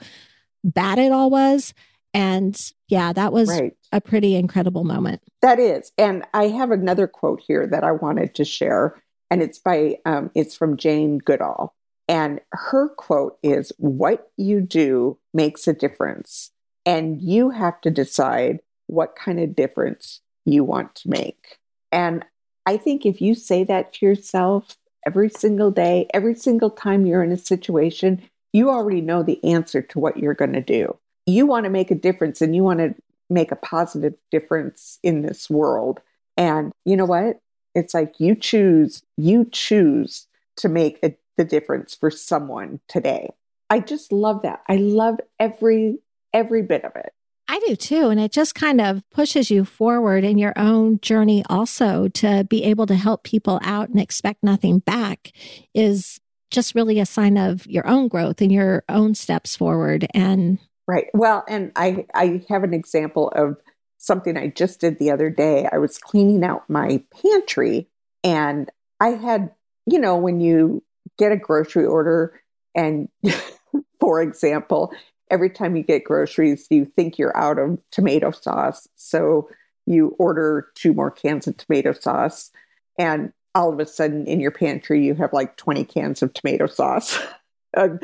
[0.63, 1.73] bad it all was.
[2.13, 2.55] And
[2.87, 3.75] yeah, that was right.
[3.91, 5.21] a pretty incredible moment.
[5.41, 5.91] That is.
[5.97, 9.01] And I have another quote here that I wanted to share.
[9.31, 11.75] And it's by um, it's from Jane Goodall.
[12.07, 16.51] And her quote is what you do makes a difference.
[16.85, 21.57] And you have to decide what kind of difference you want to make.
[21.91, 22.23] And
[22.65, 27.23] I think if you say that to yourself every single day, every single time you're
[27.23, 28.21] in a situation,
[28.53, 30.97] you already know the answer to what you're going to do.
[31.25, 32.95] You want to make a difference and you want to
[33.29, 35.99] make a positive difference in this world.
[36.37, 37.41] And you know what?
[37.75, 43.29] It's like you choose, you choose to make a, the difference for someone today.
[43.69, 44.61] I just love that.
[44.67, 45.99] I love every
[46.33, 47.13] every bit of it.
[47.47, 48.09] I do too.
[48.09, 52.63] And it just kind of pushes you forward in your own journey also to be
[52.63, 55.31] able to help people out and expect nothing back
[55.73, 56.19] is
[56.51, 60.07] just really a sign of your own growth and your own steps forward.
[60.13, 61.07] And right.
[61.13, 63.57] Well, and I, I have an example of
[63.97, 65.67] something I just did the other day.
[65.71, 67.87] I was cleaning out my pantry
[68.23, 68.69] and
[68.99, 69.51] I had,
[69.85, 70.83] you know, when you
[71.17, 72.39] get a grocery order
[72.75, 73.09] and
[73.99, 74.93] for example,
[75.29, 78.87] every time you get groceries, you think you're out of tomato sauce.
[78.95, 79.49] So
[79.85, 82.51] you order two more cans of tomato sauce.
[82.97, 86.67] And all of a sudden in your pantry, you have like 20 cans of tomato
[86.67, 87.19] sauce.
[87.75, 87.99] Um,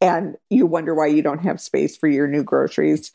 [0.00, 3.10] and you wonder why you don't have space for your new groceries.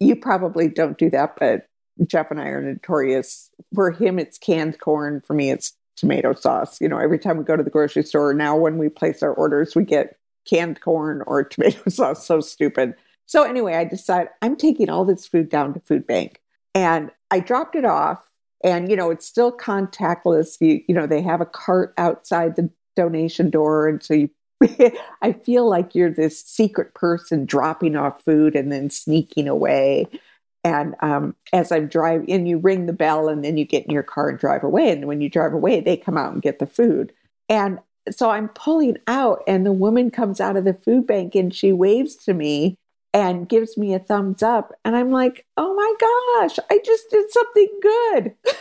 [0.00, 1.68] You probably don't do that, but
[2.06, 3.50] Jeff and I are notorious.
[3.72, 5.22] For him, it's canned corn.
[5.24, 6.80] For me, it's tomato sauce.
[6.80, 9.32] You know, every time we go to the grocery store now, when we place our
[9.32, 10.16] orders, we get
[10.48, 12.26] canned corn or tomato sauce.
[12.26, 12.94] So stupid.
[13.26, 16.42] So anyway, I decide I'm taking all this food down to food bank
[16.74, 18.28] and I dropped it off
[18.62, 20.56] and you know, it's still contactless.
[20.60, 23.88] You, you know, they have a cart outside the donation door.
[23.88, 24.30] And so you,
[25.22, 30.08] I feel like you're this secret person dropping off food and then sneaking away.
[30.64, 33.90] And um, as I'm driving and you ring the bell and then you get in
[33.90, 34.90] your car and drive away.
[34.90, 37.12] And when you drive away, they come out and get the food.
[37.48, 37.78] And
[38.10, 41.72] so I'm pulling out, and the woman comes out of the food bank and she
[41.72, 42.76] waves to me
[43.12, 44.72] and gives me a thumbs up.
[44.84, 48.34] And I'm like, oh my gosh, I just did something good.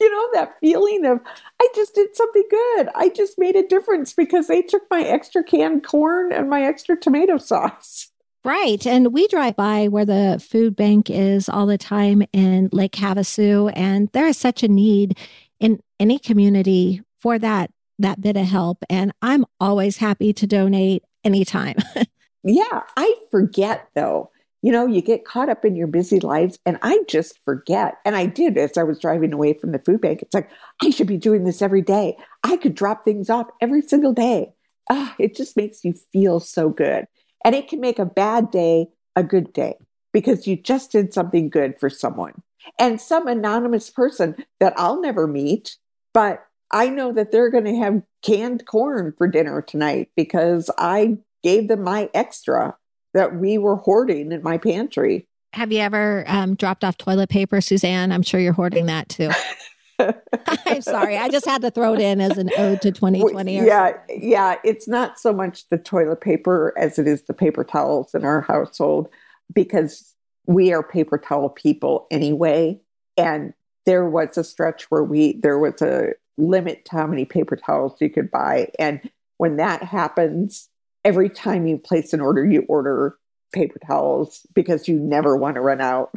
[0.00, 1.20] you know, that feeling of,
[1.60, 2.88] I just did something good.
[2.94, 6.96] I just made a difference because they took my extra canned corn and my extra
[6.96, 8.11] tomato sauce.
[8.44, 8.84] Right.
[8.86, 13.72] And we drive by where the food bank is all the time in Lake Havasu.
[13.74, 15.16] And there is such a need
[15.60, 18.84] in any community for that that bit of help.
[18.90, 21.76] And I'm always happy to donate anytime.
[22.44, 24.30] Yeah, I forget though.
[24.62, 27.96] You know, you get caught up in your busy lives, and I just forget.
[28.04, 30.22] And I did as I was driving away from the food bank.
[30.22, 30.48] It's like,
[30.82, 32.16] I should be doing this every day.
[32.44, 34.52] I could drop things off every single day.
[34.88, 37.06] Ah, it just makes you feel so good.
[37.44, 39.74] And it can make a bad day a good day
[40.12, 42.42] because you just did something good for someone.
[42.78, 45.76] And some anonymous person that I'll never meet,
[46.14, 51.18] but I know that they're going to have canned corn for dinner tonight because I
[51.42, 52.76] gave them my extra
[53.14, 55.26] that we were hoarding in my pantry.
[55.52, 58.10] Have you ever um, dropped off toilet paper, Suzanne?
[58.10, 59.30] I'm sure you're hoarding that too.
[60.66, 61.16] I'm sorry.
[61.16, 63.56] I just had to throw it in as an ode to 2020.
[63.56, 64.56] Yeah, yeah.
[64.64, 68.40] It's not so much the toilet paper as it is the paper towels in our
[68.40, 69.08] household
[69.52, 70.14] because
[70.46, 72.80] we are paper towel people anyway.
[73.16, 73.54] And
[73.86, 78.00] there was a stretch where we there was a limit to how many paper towels
[78.00, 78.70] you could buy.
[78.78, 79.00] And
[79.38, 80.68] when that happens,
[81.04, 83.18] every time you place an order, you order
[83.52, 86.10] paper towels because you never want to run out.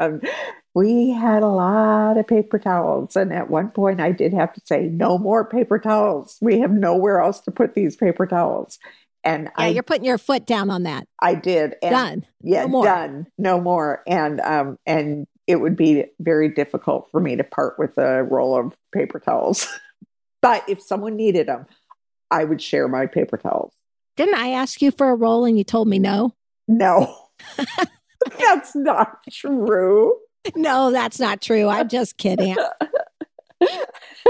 [0.00, 0.30] and um,
[0.74, 3.16] we had a lot of paper towels.
[3.16, 6.38] And at one point, I did have to say, no more paper towels.
[6.40, 8.78] We have nowhere else to put these paper towels.
[9.24, 11.06] And yeah, I, you're putting your foot down on that.
[11.20, 11.76] I did.
[11.82, 12.26] And done.
[12.42, 13.26] Yeah, no done.
[13.38, 14.02] No more.
[14.06, 18.58] And um, and it would be very difficult for me to part with a roll
[18.58, 19.68] of paper towels.
[20.42, 21.66] but if someone needed them,
[22.30, 23.72] I would share my paper towels.
[24.16, 26.34] Didn't I ask you for a roll and you told me no?
[26.66, 27.16] No.
[28.38, 30.16] that's not true.
[30.56, 31.68] No, that's not true.
[31.68, 32.56] I'm just kidding.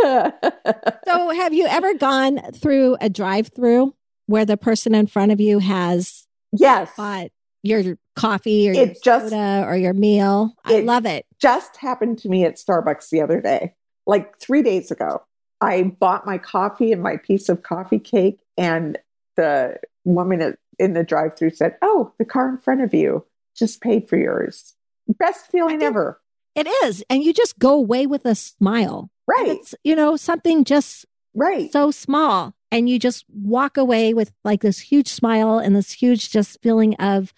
[0.03, 3.94] so, have you ever gone through a drive through
[4.27, 6.90] where the person in front of you has Yes.
[6.96, 7.29] bought
[7.62, 10.53] your coffee or It your just- soda or your meal.
[10.64, 11.25] I love it.
[11.40, 13.75] just happened to me at Starbucks the other day,
[14.07, 15.22] like three days ago.
[15.61, 18.98] I bought my coffee and my piece of coffee cake, and
[19.37, 23.25] the woman in the drive through said, Oh, the car in front of you
[23.57, 24.75] just paid for yours.
[25.18, 26.20] Best feeling ever.
[26.55, 27.03] It is.
[27.09, 29.11] And you just go away with a smile.
[29.29, 29.57] And Right.
[29.59, 31.70] It's, you know, something just Right.
[31.72, 32.55] so small.
[32.70, 36.94] And you just walk away with like this huge smile and this huge just feeling
[36.96, 37.33] of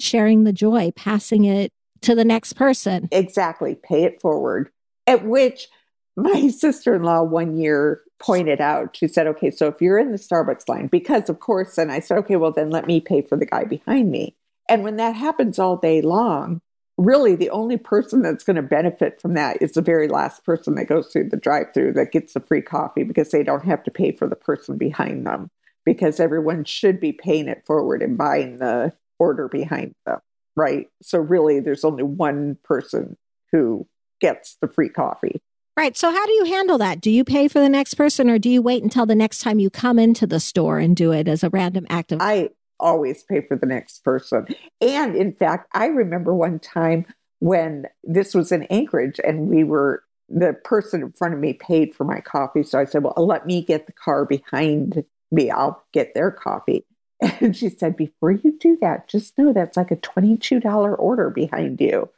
[0.00, 3.08] sharing the joy, passing it to the next person.
[3.12, 3.74] Exactly.
[3.82, 4.70] Pay it forward.
[5.06, 5.68] At which
[6.16, 10.10] my sister in law one year pointed out, she said, okay, so if you're in
[10.12, 13.22] the Starbucks line, because of course, and I said, okay, well, then let me pay
[13.22, 14.34] for the guy behind me.
[14.68, 16.60] And when that happens all day long,
[16.98, 20.74] really the only person that's going to benefit from that is the very last person
[20.76, 23.82] that goes through the drive through that gets the free coffee because they don't have
[23.84, 25.50] to pay for the person behind them
[25.84, 30.20] because everyone should be paying it forward and buying the order behind them
[30.56, 30.88] right?
[31.02, 33.16] So really, there's only one person
[33.52, 33.86] who
[34.20, 35.40] gets the free coffee.
[35.76, 35.96] Right.
[35.96, 37.02] So, how do you handle that?
[37.02, 39.58] Do you pay for the next person or do you wait until the next time
[39.58, 42.22] you come into the store and do it as a random act of?
[42.22, 42.48] I
[42.80, 44.46] always pay for the next person.
[44.80, 47.06] And in fact, I remember one time
[47.40, 51.94] when this was in Anchorage and we were, the person in front of me paid
[51.94, 52.64] for my coffee.
[52.64, 55.50] So I said, Well, let me get the car behind me.
[55.50, 56.84] I'll get their coffee.
[57.40, 61.80] And she said, Before you do that, just know that's like a $22 order behind
[61.80, 62.10] you.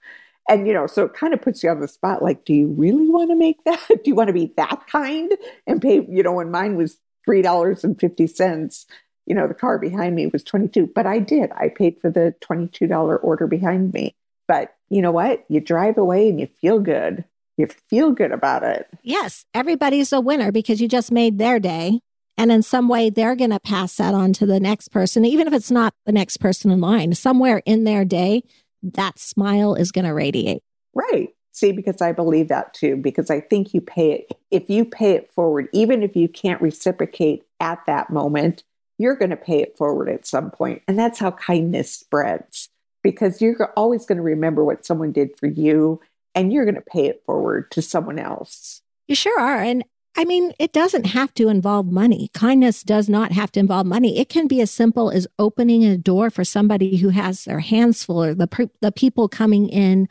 [0.49, 2.68] And, you know, so it kind of puts you on the spot like, do you
[2.68, 3.87] really want to make that?
[3.88, 5.31] Do you want to be that kind
[5.66, 6.07] and pay?
[6.09, 6.97] You know, when mine was
[7.29, 8.87] $3.50,
[9.28, 11.52] you know, the car behind me was 22, but I did.
[11.52, 14.16] I paid for the $22 order behind me.
[14.46, 15.44] But you know what?
[15.50, 17.24] You drive away and you feel good.
[17.58, 18.88] You feel good about it.
[19.02, 22.00] Yes, everybody's a winner because you just made their day.
[22.38, 25.46] And in some way, they're going to pass that on to the next person, even
[25.46, 27.12] if it's not the next person in line.
[27.14, 28.44] Somewhere in their day,
[28.82, 30.62] that smile is going to radiate.
[30.94, 31.30] Right.
[31.52, 35.12] See, because I believe that too, because I think you pay it, if you pay
[35.12, 38.62] it forward, even if you can't reciprocate at that moment,
[38.98, 40.82] you're going to pay it forward at some point.
[40.87, 42.68] And that's how kindness spreads,
[43.02, 46.00] because you're always going to remember what someone did for you
[46.34, 48.82] and you're going to pay it forward to someone else.
[49.06, 49.62] You sure are.
[49.62, 49.84] And
[50.16, 52.28] I mean, it doesn't have to involve money.
[52.34, 54.18] Kindness does not have to involve money.
[54.18, 58.04] It can be as simple as opening a door for somebody who has their hands
[58.04, 60.08] full or the, the people coming in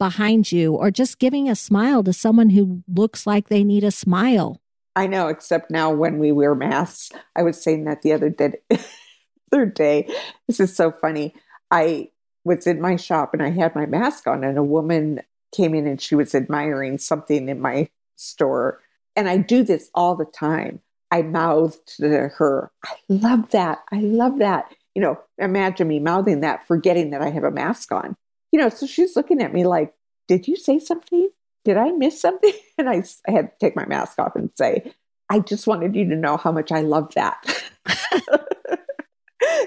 [0.00, 3.92] behind you or just giving a smile to someone who looks like they need a
[3.92, 4.60] smile.
[4.96, 8.54] I know, except now when we wear masks, I was saying that the other day.
[9.50, 10.08] Third day,
[10.48, 11.34] this is so funny.
[11.70, 12.10] I
[12.44, 15.20] was in my shop and I had my mask on, and a woman
[15.54, 18.80] came in and she was admiring something in my store.
[19.16, 20.80] And I do this all the time.
[21.10, 23.84] I mouthed to her, I love that.
[23.92, 24.74] I love that.
[24.96, 28.16] You know, imagine me mouthing that, forgetting that I have a mask on.
[28.50, 29.94] You know, so she's looking at me like,
[30.26, 31.28] Did you say something?
[31.64, 32.52] Did I miss something?
[32.76, 34.92] And I, I had to take my mask off and say,
[35.30, 37.40] I just wanted you to know how much I love that.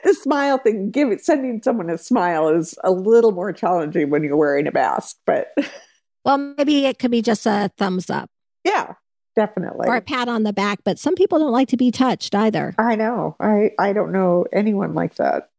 [0.04, 4.26] the smile thing, give it, sending someone a smile is a little more challenging when
[4.26, 5.54] you're wearing a mask, but
[6.26, 8.30] Well, maybe it could be just a thumbs up
[8.68, 8.94] yeah,
[9.36, 9.88] definitely.
[9.88, 12.76] or a pat on the back, but some people don't like to be touched either.
[12.78, 13.36] I know.
[13.40, 15.50] I, I don't know anyone like that.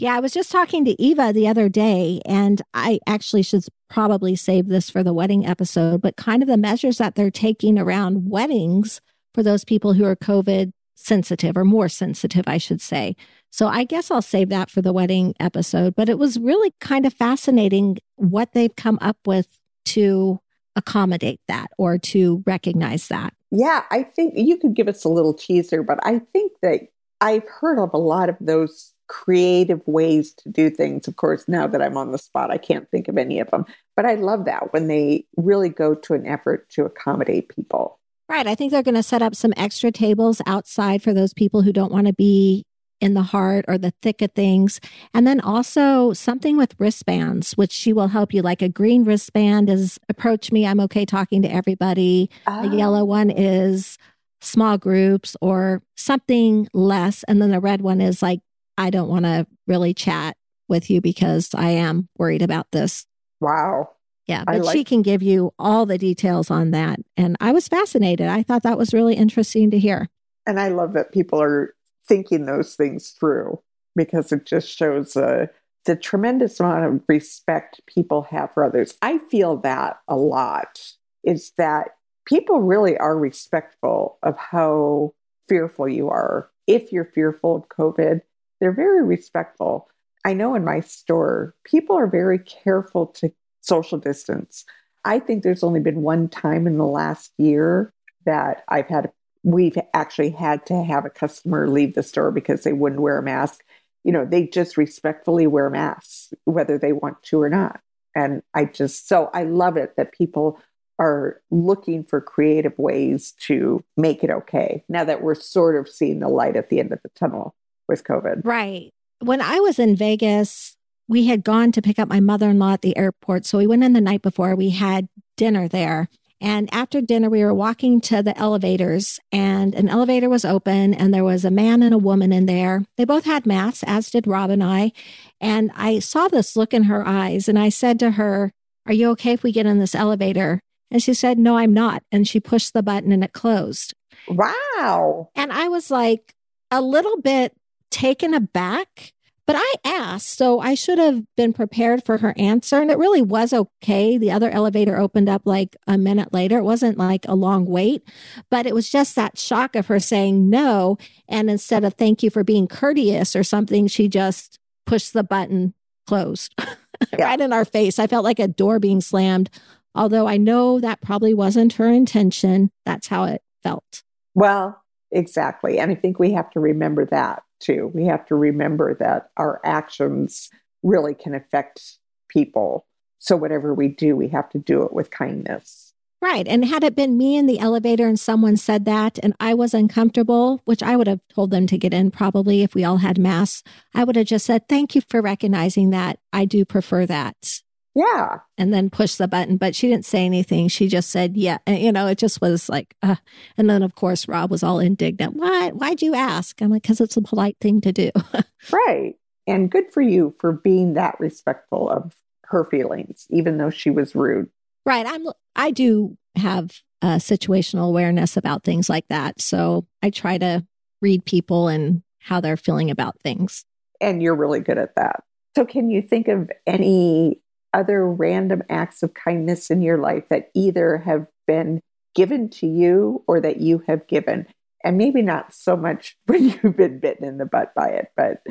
[0.00, 4.36] Yeah, I was just talking to Eva the other day, and I actually should probably
[4.36, 8.30] save this for the wedding episode, but kind of the measures that they're taking around
[8.30, 9.00] weddings
[9.34, 13.16] for those people who are COVID sensitive or more sensitive, I should say.
[13.50, 17.04] So I guess I'll save that for the wedding episode, but it was really kind
[17.04, 20.38] of fascinating what they've come up with to
[20.76, 23.32] accommodate that or to recognize that.
[23.50, 26.82] Yeah, I think you could give us a little teaser, but I think that
[27.20, 31.08] I've heard of a lot of those creative ways to do things.
[31.08, 33.64] Of course, now that I'm on the spot, I can't think of any of them,
[33.96, 37.98] but I love that when they really go to an effort to accommodate people.
[38.28, 38.46] Right.
[38.46, 41.72] I think they're going to set up some extra tables outside for those people who
[41.72, 42.64] don't want to be
[43.00, 44.80] in the heart or the thick of things.
[45.14, 48.42] And then also something with wristbands, which she will help you.
[48.42, 50.66] Like a green wristband is approach me.
[50.66, 52.28] I'm okay talking to everybody.
[52.46, 53.04] A yellow oh.
[53.04, 53.96] one is
[54.40, 57.24] small groups or something less.
[57.24, 58.40] And then the red one is like,
[58.78, 60.36] I don't want to really chat
[60.68, 63.06] with you because I am worried about this.
[63.40, 63.90] Wow.
[64.26, 67.00] Yeah, but she can give you all the details on that.
[67.16, 68.28] And I was fascinated.
[68.28, 70.08] I thought that was really interesting to hear.
[70.46, 71.74] And I love that people are
[72.06, 73.60] thinking those things through
[73.96, 75.46] because it just shows uh,
[75.86, 78.94] the tremendous amount of respect people have for others.
[79.00, 80.92] I feel that a lot
[81.24, 85.14] is that people really are respectful of how
[85.48, 86.50] fearful you are.
[86.66, 88.20] If you're fearful of COVID,
[88.60, 89.88] they're very respectful.
[90.24, 94.64] I know in my store, people are very careful to social distance.
[95.04, 97.92] I think there's only been one time in the last year
[98.24, 102.72] that I've had, we've actually had to have a customer leave the store because they
[102.72, 103.60] wouldn't wear a mask.
[104.04, 107.80] You know, they just respectfully wear masks, whether they want to or not.
[108.14, 110.60] And I just, so I love it that people
[110.98, 116.18] are looking for creative ways to make it okay now that we're sort of seeing
[116.18, 117.54] the light at the end of the tunnel
[117.88, 118.42] with COVID.
[118.44, 118.90] Right.
[119.20, 120.76] When I was in Vegas,
[121.08, 123.46] we had gone to pick up my mother in law at the airport.
[123.46, 126.08] So we went in the night before, we had dinner there.
[126.40, 131.12] And after dinner, we were walking to the elevators, and an elevator was open, and
[131.12, 132.84] there was a man and a woman in there.
[132.96, 134.92] They both had masks, as did Rob and I.
[135.40, 138.52] And I saw this look in her eyes, and I said to her,
[138.86, 140.60] Are you okay if we get in this elevator?
[140.90, 142.02] And she said, No, I'm not.
[142.12, 143.94] And she pushed the button and it closed.
[144.28, 145.30] Wow.
[145.34, 146.34] And I was like
[146.70, 147.52] a little bit
[147.90, 149.12] taken aback,
[149.46, 150.36] but I asked.
[150.36, 152.80] So I should have been prepared for her answer.
[152.80, 154.18] And it really was okay.
[154.18, 156.58] The other elevator opened up like a minute later.
[156.58, 158.02] It wasn't like a long wait,
[158.50, 160.98] but it was just that shock of her saying no.
[161.28, 165.74] And instead of thank you for being courteous or something, she just pushed the button
[166.06, 166.54] closed
[167.18, 167.24] yeah.
[167.24, 167.98] right in our face.
[167.98, 169.50] I felt like a door being slammed
[169.98, 174.04] Although I know that probably wasn't her intention, that's how it felt.
[174.32, 174.80] Well,
[175.10, 175.80] exactly.
[175.80, 177.90] And I think we have to remember that too.
[177.94, 180.50] We have to remember that our actions
[180.82, 181.98] really can affect
[182.28, 182.86] people.
[183.18, 185.92] So, whatever we do, we have to do it with kindness.
[186.20, 186.48] Right.
[186.48, 189.72] And had it been me in the elevator and someone said that and I was
[189.72, 193.18] uncomfortable, which I would have told them to get in probably if we all had
[193.18, 193.62] masks,
[193.94, 196.18] I would have just said, Thank you for recognizing that.
[196.32, 197.62] I do prefer that.
[197.98, 198.38] Yeah.
[198.56, 199.56] And then push the button.
[199.56, 200.68] But she didn't say anything.
[200.68, 201.58] She just said, yeah.
[201.66, 203.16] And, you know, it just was like, uh.
[203.56, 205.34] and then of course, Rob was all indignant.
[205.34, 205.70] Why?
[205.70, 206.62] Why'd you ask?
[206.62, 208.10] I'm like, because it's a polite thing to do.
[208.70, 209.16] right.
[209.48, 214.14] And good for you for being that respectful of her feelings, even though she was
[214.14, 214.48] rude.
[214.86, 215.04] Right.
[215.04, 215.26] I'm,
[215.56, 219.40] I do have a situational awareness about things like that.
[219.40, 220.64] So I try to
[221.02, 223.64] read people and how they're feeling about things.
[224.00, 225.24] And you're really good at that.
[225.56, 227.40] So, can you think of any
[227.78, 231.80] other random acts of kindness in your life that either have been
[232.14, 234.46] given to you or that you have given?
[234.84, 238.42] And maybe not so much when you've been bitten in the butt by it, but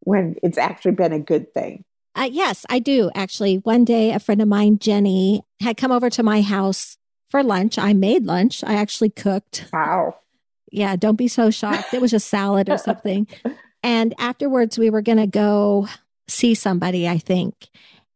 [0.00, 1.84] when it's actually been a good thing.
[2.14, 3.10] Uh, yes, I do.
[3.14, 6.98] Actually, one day a friend of mine, Jenny, had come over to my house
[7.30, 7.78] for lunch.
[7.78, 8.62] I made lunch.
[8.62, 9.66] I actually cooked.
[9.72, 10.16] Wow.
[10.70, 11.94] Yeah, don't be so shocked.
[11.94, 13.26] It was just salad or something.
[13.82, 15.88] And afterwards, we were going to go
[16.28, 17.68] see somebody, I think.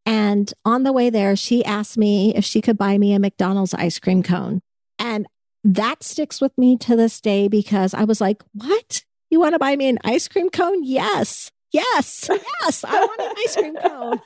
[0.07, 3.75] And on the way there, she asked me if she could buy me a McDonald's
[3.75, 4.61] ice cream cone.
[4.99, 5.27] And
[5.65, 9.05] that sticks with me to this day because I was like, What?
[9.29, 10.85] You want to buy me an ice cream cone?
[10.85, 11.51] Yes.
[11.73, 12.31] Yes.
[12.63, 12.85] Yes.
[12.85, 14.21] I want an ice cream cone.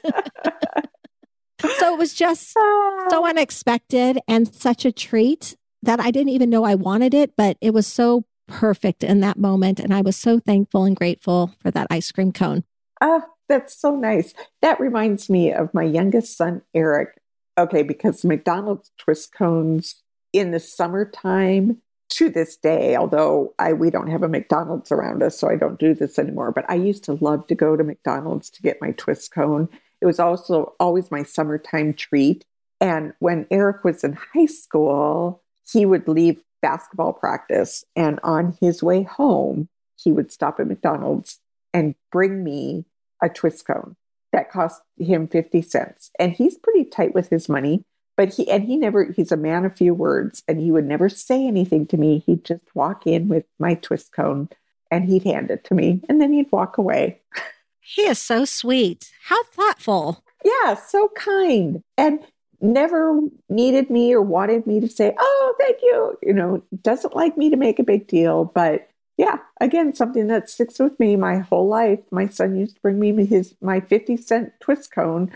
[1.78, 2.52] so it was just
[3.08, 3.28] so ah.
[3.28, 7.72] unexpected and such a treat that I didn't even know I wanted it, but it
[7.72, 9.80] was so perfect in that moment.
[9.80, 12.64] And I was so thankful and grateful for that ice cream cone.
[13.00, 14.32] Oh, that's so nice.
[14.62, 17.20] That reminds me of my youngest son, Eric.
[17.58, 24.08] Okay, because McDonald's twist cones in the summertime to this day, although I we don't
[24.08, 26.52] have a McDonald's around us, so I don't do this anymore.
[26.52, 29.68] But I used to love to go to McDonald's to get my twist cone.
[30.00, 32.44] It was also always my summertime treat.
[32.80, 37.84] And when Eric was in high school, he would leave basketball practice.
[37.96, 41.40] And on his way home, he would stop at McDonald's
[41.74, 42.86] and bring me
[43.22, 43.96] a twist cone
[44.32, 46.10] that cost him 50 cents.
[46.18, 47.84] And he's pretty tight with his money,
[48.16, 51.08] but he, and he never, he's a man of few words and he would never
[51.08, 52.22] say anything to me.
[52.26, 54.48] He'd just walk in with my twist cone
[54.90, 57.20] and he'd hand it to me and then he'd walk away.
[57.80, 59.10] He is so sweet.
[59.24, 60.22] How thoughtful.
[60.44, 61.82] Yeah, so kind.
[61.96, 62.20] And
[62.60, 66.16] never needed me or wanted me to say, oh, thank you.
[66.22, 68.89] You know, doesn't like me to make a big deal, but
[69.20, 71.98] yeah, again, something that sticks with me my whole life.
[72.10, 75.30] My son used to bring me his my 50 cent twist cone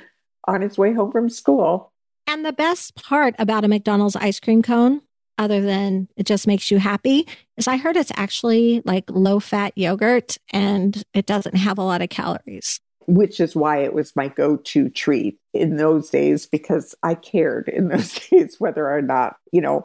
[0.48, 1.92] on his way home from school.
[2.26, 5.02] And the best part about a McDonald's ice cream cone,
[5.36, 7.28] other than it just makes you happy,
[7.58, 12.00] is I heard it's actually like low fat yogurt and it doesn't have a lot
[12.00, 12.80] of calories.
[13.06, 17.68] Which is why it was my go to treat in those days because I cared
[17.68, 19.84] in those days whether or not, you know,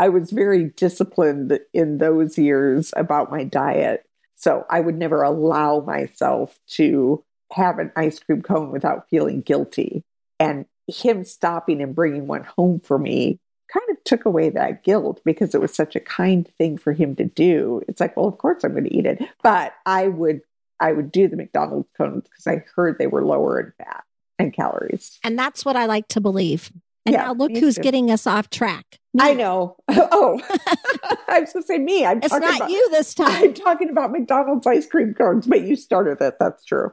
[0.00, 4.06] I was very disciplined in those years about my diet.
[4.34, 7.22] So I would never allow myself to
[7.52, 10.02] have an ice cream cone without feeling guilty.
[10.38, 13.38] And him stopping and bringing one home for me
[13.70, 17.14] kind of took away that guilt because it was such a kind thing for him
[17.16, 17.82] to do.
[17.86, 19.22] It's like, well, of course I'm going to eat it.
[19.42, 20.40] But I would
[20.80, 24.04] I would do the McDonald's cones because I heard they were lower in fat
[24.38, 25.18] and calories.
[25.22, 26.72] And that's what I like to believe.
[27.04, 27.82] And Yeah, now look who's too.
[27.82, 28.99] getting us off track.
[29.12, 29.24] Me.
[29.24, 29.76] I know.
[30.12, 30.40] Oh,
[31.28, 32.04] I was going to say me.
[32.04, 33.42] I'm It's not about, you this time.
[33.42, 36.34] I'm talking about McDonald's ice cream cones, but you started it.
[36.40, 36.92] That's true.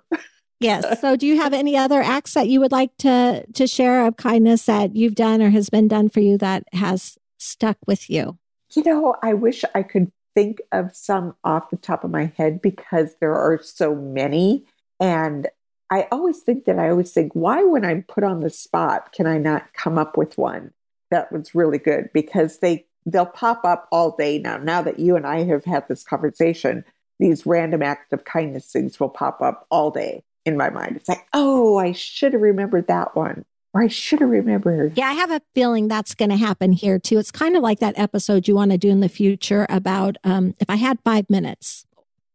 [0.59, 1.01] Yes.
[1.01, 4.18] So, do you have any other acts that you would like to to share of
[4.18, 8.38] kindness that you've done or has been done for you that has stuck with you?
[8.74, 12.61] You know, I wish I could think of some off the top of my head
[12.61, 14.65] because there are so many.
[14.99, 15.47] And
[15.89, 19.26] I always think that I always think, why, when I'm put on the spot, can
[19.26, 20.74] I not come up with one
[21.12, 22.10] that was really good?
[22.14, 24.58] Because they they'll pop up all day now.
[24.58, 26.84] Now that you and I have had this conversation,
[27.20, 30.95] these random acts of kindness things will pop up all day in my mind.
[30.97, 34.97] It's like, oh, I should have remembered that one, or I should have remembered.
[34.97, 37.18] Yeah, I have a feeling that's going to happen here too.
[37.18, 40.53] It's kind of like that episode you want to do in the future about um,
[40.60, 41.86] if I had five minutes.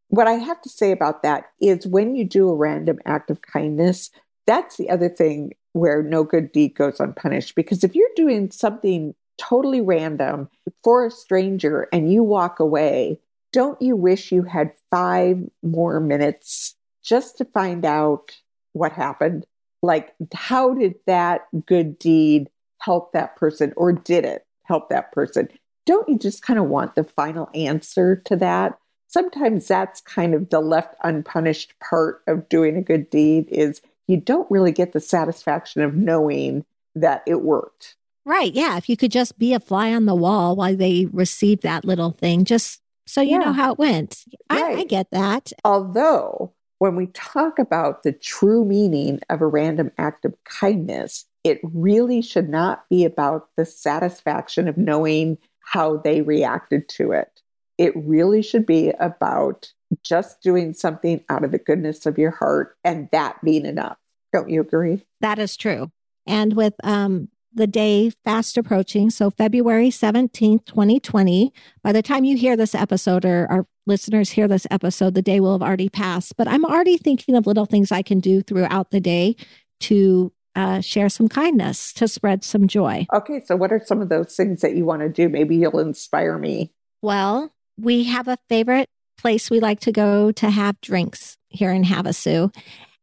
[0.08, 3.40] what I have to say about that is when you do a random act of
[3.40, 4.10] kindness,
[4.46, 7.54] that's the other thing where no good deed goes unpunished.
[7.54, 10.48] Because if you're doing something totally random
[10.82, 13.18] for a stranger and you walk away,
[13.52, 18.32] don't you wish you had five more minutes just to find out
[18.72, 19.46] what happened?
[19.82, 22.48] Like, how did that good deed
[22.80, 25.48] help that person, or did it help that person?
[25.86, 28.78] Don't you just kind of want the final answer to that?
[29.12, 33.82] sometimes that's kind of the left unpunished part of doing a good deed is
[34.12, 37.96] you don't really get the satisfaction of knowing that it worked.
[38.26, 38.52] Right.
[38.52, 38.76] Yeah.
[38.76, 42.10] If you could just be a fly on the wall while they receive that little
[42.10, 44.24] thing, just so you know how it went.
[44.50, 45.52] I, I get that.
[45.64, 51.58] Although, when we talk about the true meaning of a random act of kindness, it
[51.62, 57.40] really should not be about the satisfaction of knowing how they reacted to it.
[57.78, 59.72] It really should be about
[60.04, 63.96] just doing something out of the goodness of your heart and that being enough.
[64.32, 65.04] Don't you agree?
[65.20, 65.90] That is true.
[66.26, 71.52] And with um, the day fast approaching, so February 17th, 2020,
[71.82, 75.40] by the time you hear this episode or our listeners hear this episode, the day
[75.40, 76.36] will have already passed.
[76.36, 79.36] But I'm already thinking of little things I can do throughout the day
[79.80, 83.06] to uh, share some kindness, to spread some joy.
[83.12, 85.28] Okay, so what are some of those things that you want to do?
[85.28, 86.72] Maybe you'll inspire me.
[87.00, 91.84] Well, we have a favorite place we like to go to have drinks here in
[91.84, 92.54] Havasu.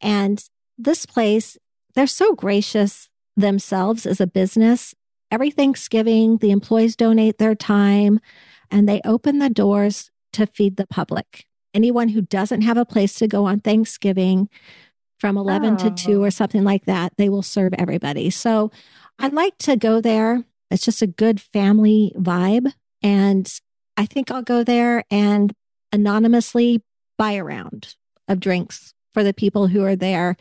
[0.01, 0.43] And
[0.79, 1.57] this place,
[1.95, 4.95] they're so gracious themselves as a business.
[5.31, 8.19] Every Thanksgiving, the employees donate their time
[8.71, 11.45] and they open the doors to feed the public.
[11.73, 14.49] Anyone who doesn't have a place to go on Thanksgiving
[15.19, 16.23] from 11 to 2 Oh.
[16.23, 18.29] or something like that, they will serve everybody.
[18.29, 18.71] So
[19.19, 20.45] I'd like to go there.
[20.71, 22.71] It's just a good family vibe.
[23.01, 23.51] And
[23.97, 25.53] I think I'll go there and
[25.91, 26.81] anonymously
[27.17, 27.95] buy a round
[28.27, 30.37] of drinks for the people who are there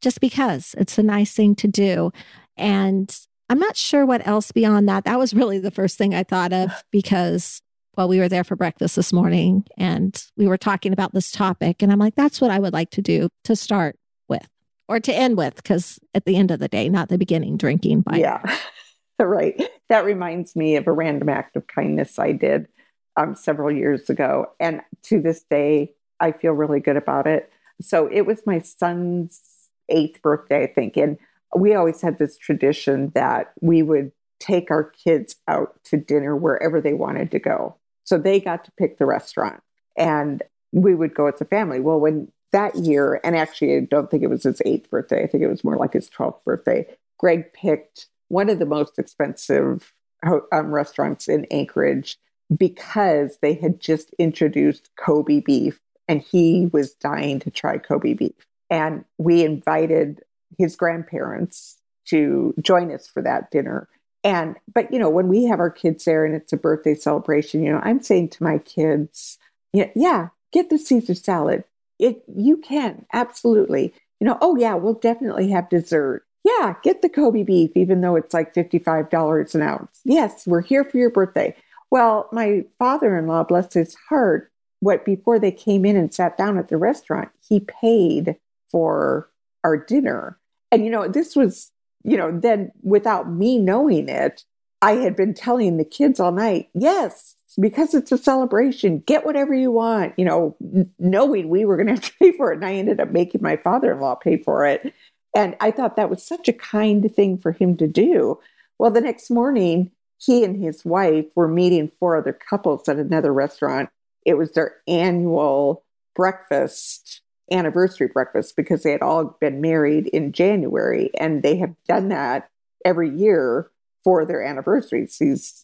[0.00, 2.12] just because it's a nice thing to do.
[2.56, 3.14] And
[3.48, 5.04] I'm not sure what else beyond that.
[5.04, 7.62] That was really the first thing I thought of because,
[7.96, 11.82] well, we were there for breakfast this morning and we were talking about this topic.
[11.82, 14.46] And I'm like, that's what I would like to do to start with
[14.88, 18.02] or to end with, because at the end of the day, not the beginning, drinking.
[18.02, 18.58] By Yeah,
[19.18, 19.60] right.
[19.88, 22.68] That reminds me of a random act of kindness I did
[23.16, 24.50] um, several years ago.
[24.60, 27.50] And to this day, I feel really good about it.
[27.80, 29.40] So it was my son's
[29.88, 30.96] eighth birthday, I think.
[30.96, 31.18] And
[31.54, 36.80] we always had this tradition that we would take our kids out to dinner wherever
[36.80, 37.76] they wanted to go.
[38.04, 39.62] So they got to pick the restaurant
[39.96, 41.80] and we would go as a family.
[41.80, 45.26] Well, when that year, and actually, I don't think it was his eighth birthday, I
[45.26, 46.86] think it was more like his 12th birthday,
[47.18, 52.18] Greg picked one of the most expensive um, restaurants in Anchorage
[52.56, 58.46] because they had just introduced Kobe beef and he was dying to try Kobe beef.
[58.70, 60.22] And we invited
[60.58, 63.88] his grandparents to join us for that dinner.
[64.24, 67.62] And, but you know, when we have our kids there and it's a birthday celebration,
[67.62, 69.38] you know, I'm saying to my kids,
[69.72, 71.64] yeah, yeah, get the Caesar salad.
[71.98, 76.24] It, you can absolutely, you know, oh yeah, we'll definitely have dessert.
[76.44, 80.00] Yeah, get the Kobe beef, even though it's like $55 an ounce.
[80.04, 81.54] Yes, we're here for your birthday.
[81.90, 84.50] Well, my father in law, bless his heart,
[84.80, 88.36] what before they came in and sat down at the restaurant, he paid
[88.70, 89.30] for
[89.64, 90.38] our dinner.
[90.70, 91.70] And, you know, this was,
[92.04, 94.44] you know, then without me knowing it,
[94.82, 99.54] I had been telling the kids all night, yes, because it's a celebration, get whatever
[99.54, 100.56] you want, you know,
[100.98, 102.56] knowing we were going to have to pay for it.
[102.56, 104.92] And I ended up making my father in law pay for it.
[105.34, 108.38] And I thought that was such a kind thing for him to do.
[108.78, 113.32] Well, the next morning, he and his wife were meeting four other couples at another
[113.32, 113.88] restaurant.
[114.24, 121.10] It was their annual breakfast anniversary breakfast because they had all been married in January
[121.18, 122.48] and they have done that
[122.84, 123.70] every year
[124.02, 125.16] for their anniversaries.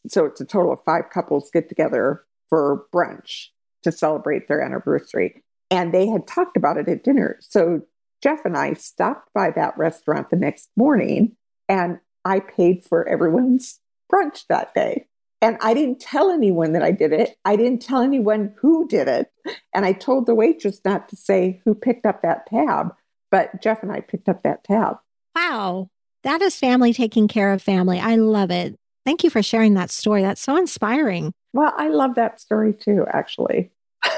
[0.08, 3.46] So it's a total of five couples get together for brunch
[3.82, 5.42] to celebrate their anniversary.
[5.70, 7.38] And they had talked about it at dinner.
[7.40, 7.82] So
[8.22, 11.36] Jeff and I stopped by that restaurant the next morning
[11.68, 13.80] and I paid for everyone's
[14.12, 15.06] brunch that day.
[15.43, 17.36] And I didn't tell anyone that I did it.
[17.45, 19.30] I didn't tell anyone who did it.
[19.74, 22.95] And I told the waitress not to say who picked up that tab,
[23.28, 24.99] but Jeff and I picked up that tab.
[25.34, 25.90] Wow.
[26.22, 27.99] That is family taking care of family.
[27.99, 28.76] I love it.
[29.05, 30.22] Thank you for sharing that story.
[30.22, 31.34] That's so inspiring.
[31.53, 33.72] Well, I love that story too, actually.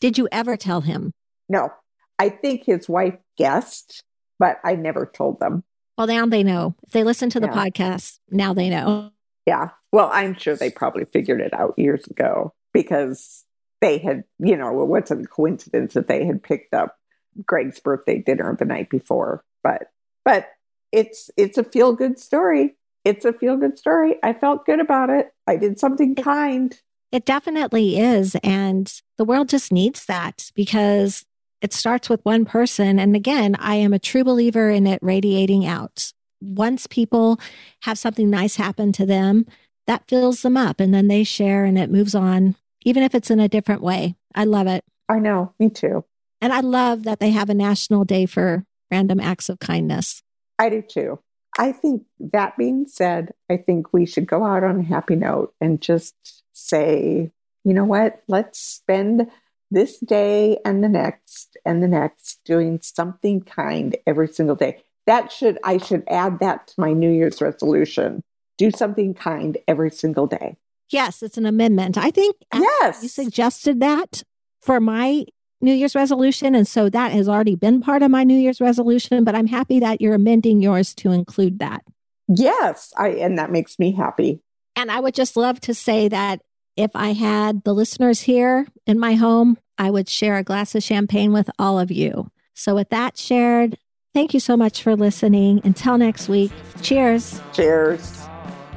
[0.00, 1.12] Did you ever tell him?
[1.48, 1.72] No.
[2.20, 4.04] I think his wife guessed,
[4.38, 5.64] but I never told them.
[5.96, 6.76] Well, now they know.
[6.86, 7.54] If they listen to the yeah.
[7.54, 9.10] podcast, now they know.
[9.48, 9.70] Yeah.
[9.92, 13.46] Well, I'm sure they probably figured it out years ago because
[13.80, 16.98] they had, you know, what's a coincidence that they had picked up
[17.46, 19.42] Greg's birthday dinner the night before.
[19.64, 19.90] But
[20.22, 20.50] but
[20.92, 22.76] it's it's a feel good story.
[23.06, 24.16] It's a feel good story.
[24.22, 25.32] I felt good about it.
[25.46, 26.78] I did something kind.
[27.10, 28.36] It definitely is.
[28.44, 31.24] And the world just needs that because
[31.62, 32.98] it starts with one person.
[32.98, 36.12] And again, I am a true believer in it radiating out.
[36.40, 37.40] Once people
[37.82, 39.46] have something nice happen to them,
[39.86, 43.30] that fills them up and then they share and it moves on, even if it's
[43.30, 44.14] in a different way.
[44.34, 44.84] I love it.
[45.08, 45.52] I know.
[45.58, 46.04] Me too.
[46.40, 50.22] And I love that they have a national day for random acts of kindness.
[50.58, 51.18] I do too.
[51.58, 55.54] I think that being said, I think we should go out on a happy note
[55.60, 56.14] and just
[56.52, 57.32] say,
[57.64, 58.22] you know what?
[58.28, 59.28] Let's spend
[59.70, 64.82] this day and the next and the next doing something kind every single day.
[65.08, 68.22] That should, I should add that to my New Year's resolution.
[68.58, 70.58] Do something kind every single day.
[70.90, 71.96] Yes, it's an amendment.
[71.96, 73.02] I think yes.
[73.02, 74.22] you suggested that
[74.60, 75.24] for my
[75.62, 76.54] New Year's resolution.
[76.54, 79.80] And so that has already been part of my New Year's resolution, but I'm happy
[79.80, 81.84] that you're amending yours to include that.
[82.28, 84.42] Yes, I and that makes me happy.
[84.76, 86.42] And I would just love to say that
[86.76, 90.82] if I had the listeners here in my home, I would share a glass of
[90.82, 92.30] champagne with all of you.
[92.52, 93.78] So with that shared,
[94.14, 95.60] thank you so much for listening.
[95.64, 96.52] Until next week,
[96.82, 97.40] cheers.
[97.52, 98.28] Cheers.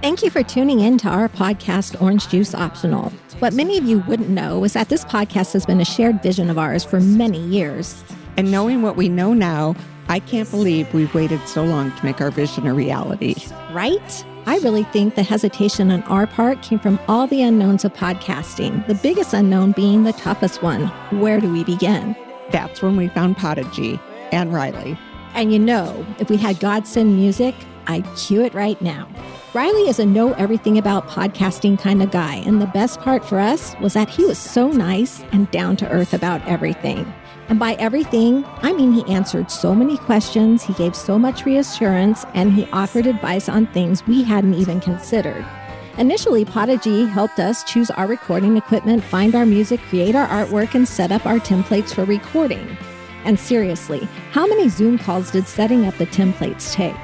[0.02, 3.12] Thank you for tuning in to our podcast, Orange Juice Optional.
[3.40, 6.50] What many of you wouldn't know is that this podcast has been a shared vision
[6.50, 8.04] of ours for many years.
[8.38, 9.76] And knowing what we know now,
[10.08, 13.36] I can't believe we've waited so long to make our vision a reality.
[13.72, 14.26] Right?
[14.48, 18.86] I really think the hesitation on our part came from all the unknowns of podcasting,
[18.88, 20.88] the biggest unknown being the toughest one.
[21.20, 22.16] Where do we begin?
[22.50, 24.00] That's when we found Podigy
[24.32, 24.98] and Riley.
[25.34, 27.56] And you know, if we had Godsend music,
[27.88, 29.08] I'd cue it right now.
[29.54, 33.38] Riley is a know everything about podcasting kind of guy, and the best part for
[33.38, 37.12] us was that he was so nice and down to earth about everything.
[37.50, 42.24] And by everything, I mean he answered so many questions, he gave so much reassurance,
[42.34, 45.46] and he offered advice on things we hadn't even considered.
[45.98, 50.88] Initially, Podigy helped us choose our recording equipment, find our music, create our artwork, and
[50.88, 52.78] set up our templates for recording.
[53.24, 56.96] And seriously, how many Zoom calls did setting up the templates take?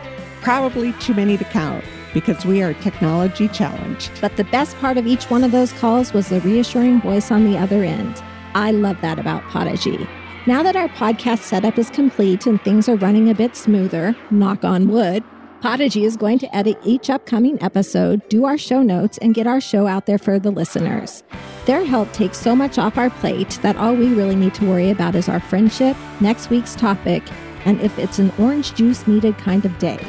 [0.42, 4.12] Probably too many to count because we are technology challenged.
[4.22, 7.44] But the best part of each one of those calls was the reassuring voice on
[7.44, 8.24] the other end.
[8.56, 10.08] I love that about Podigy.
[10.48, 14.64] Now that our podcast setup is complete and things are running a bit smoother, knock
[14.64, 15.24] on wood,
[15.62, 19.60] Podigy is going to edit each upcoming episode, do our show notes, and get our
[19.60, 21.24] show out there for the listeners.
[21.66, 24.92] Their help takes so much off our plate that all we really need to worry
[24.92, 27.24] about is our friendship, next week's topic,
[27.66, 30.00] and if it's an orange juice needed kind of day.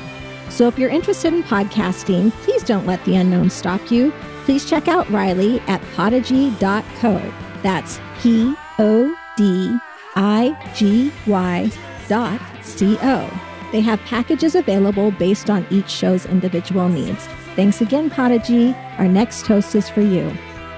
[0.50, 4.12] So if you're interested in podcasting, please don't let the unknown stop you.
[4.44, 7.32] Please check out Riley at podigy.co.
[7.62, 9.78] That's P O D
[10.14, 11.70] I G Y
[12.06, 13.47] dot C O.
[13.72, 17.26] They have packages available based on each show's individual needs.
[17.54, 18.74] Thanks again, Podigy.
[18.98, 20.32] Our next toast is for you.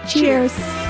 [0.09, 0.57] Cheers.
[0.57, 0.89] Cheers.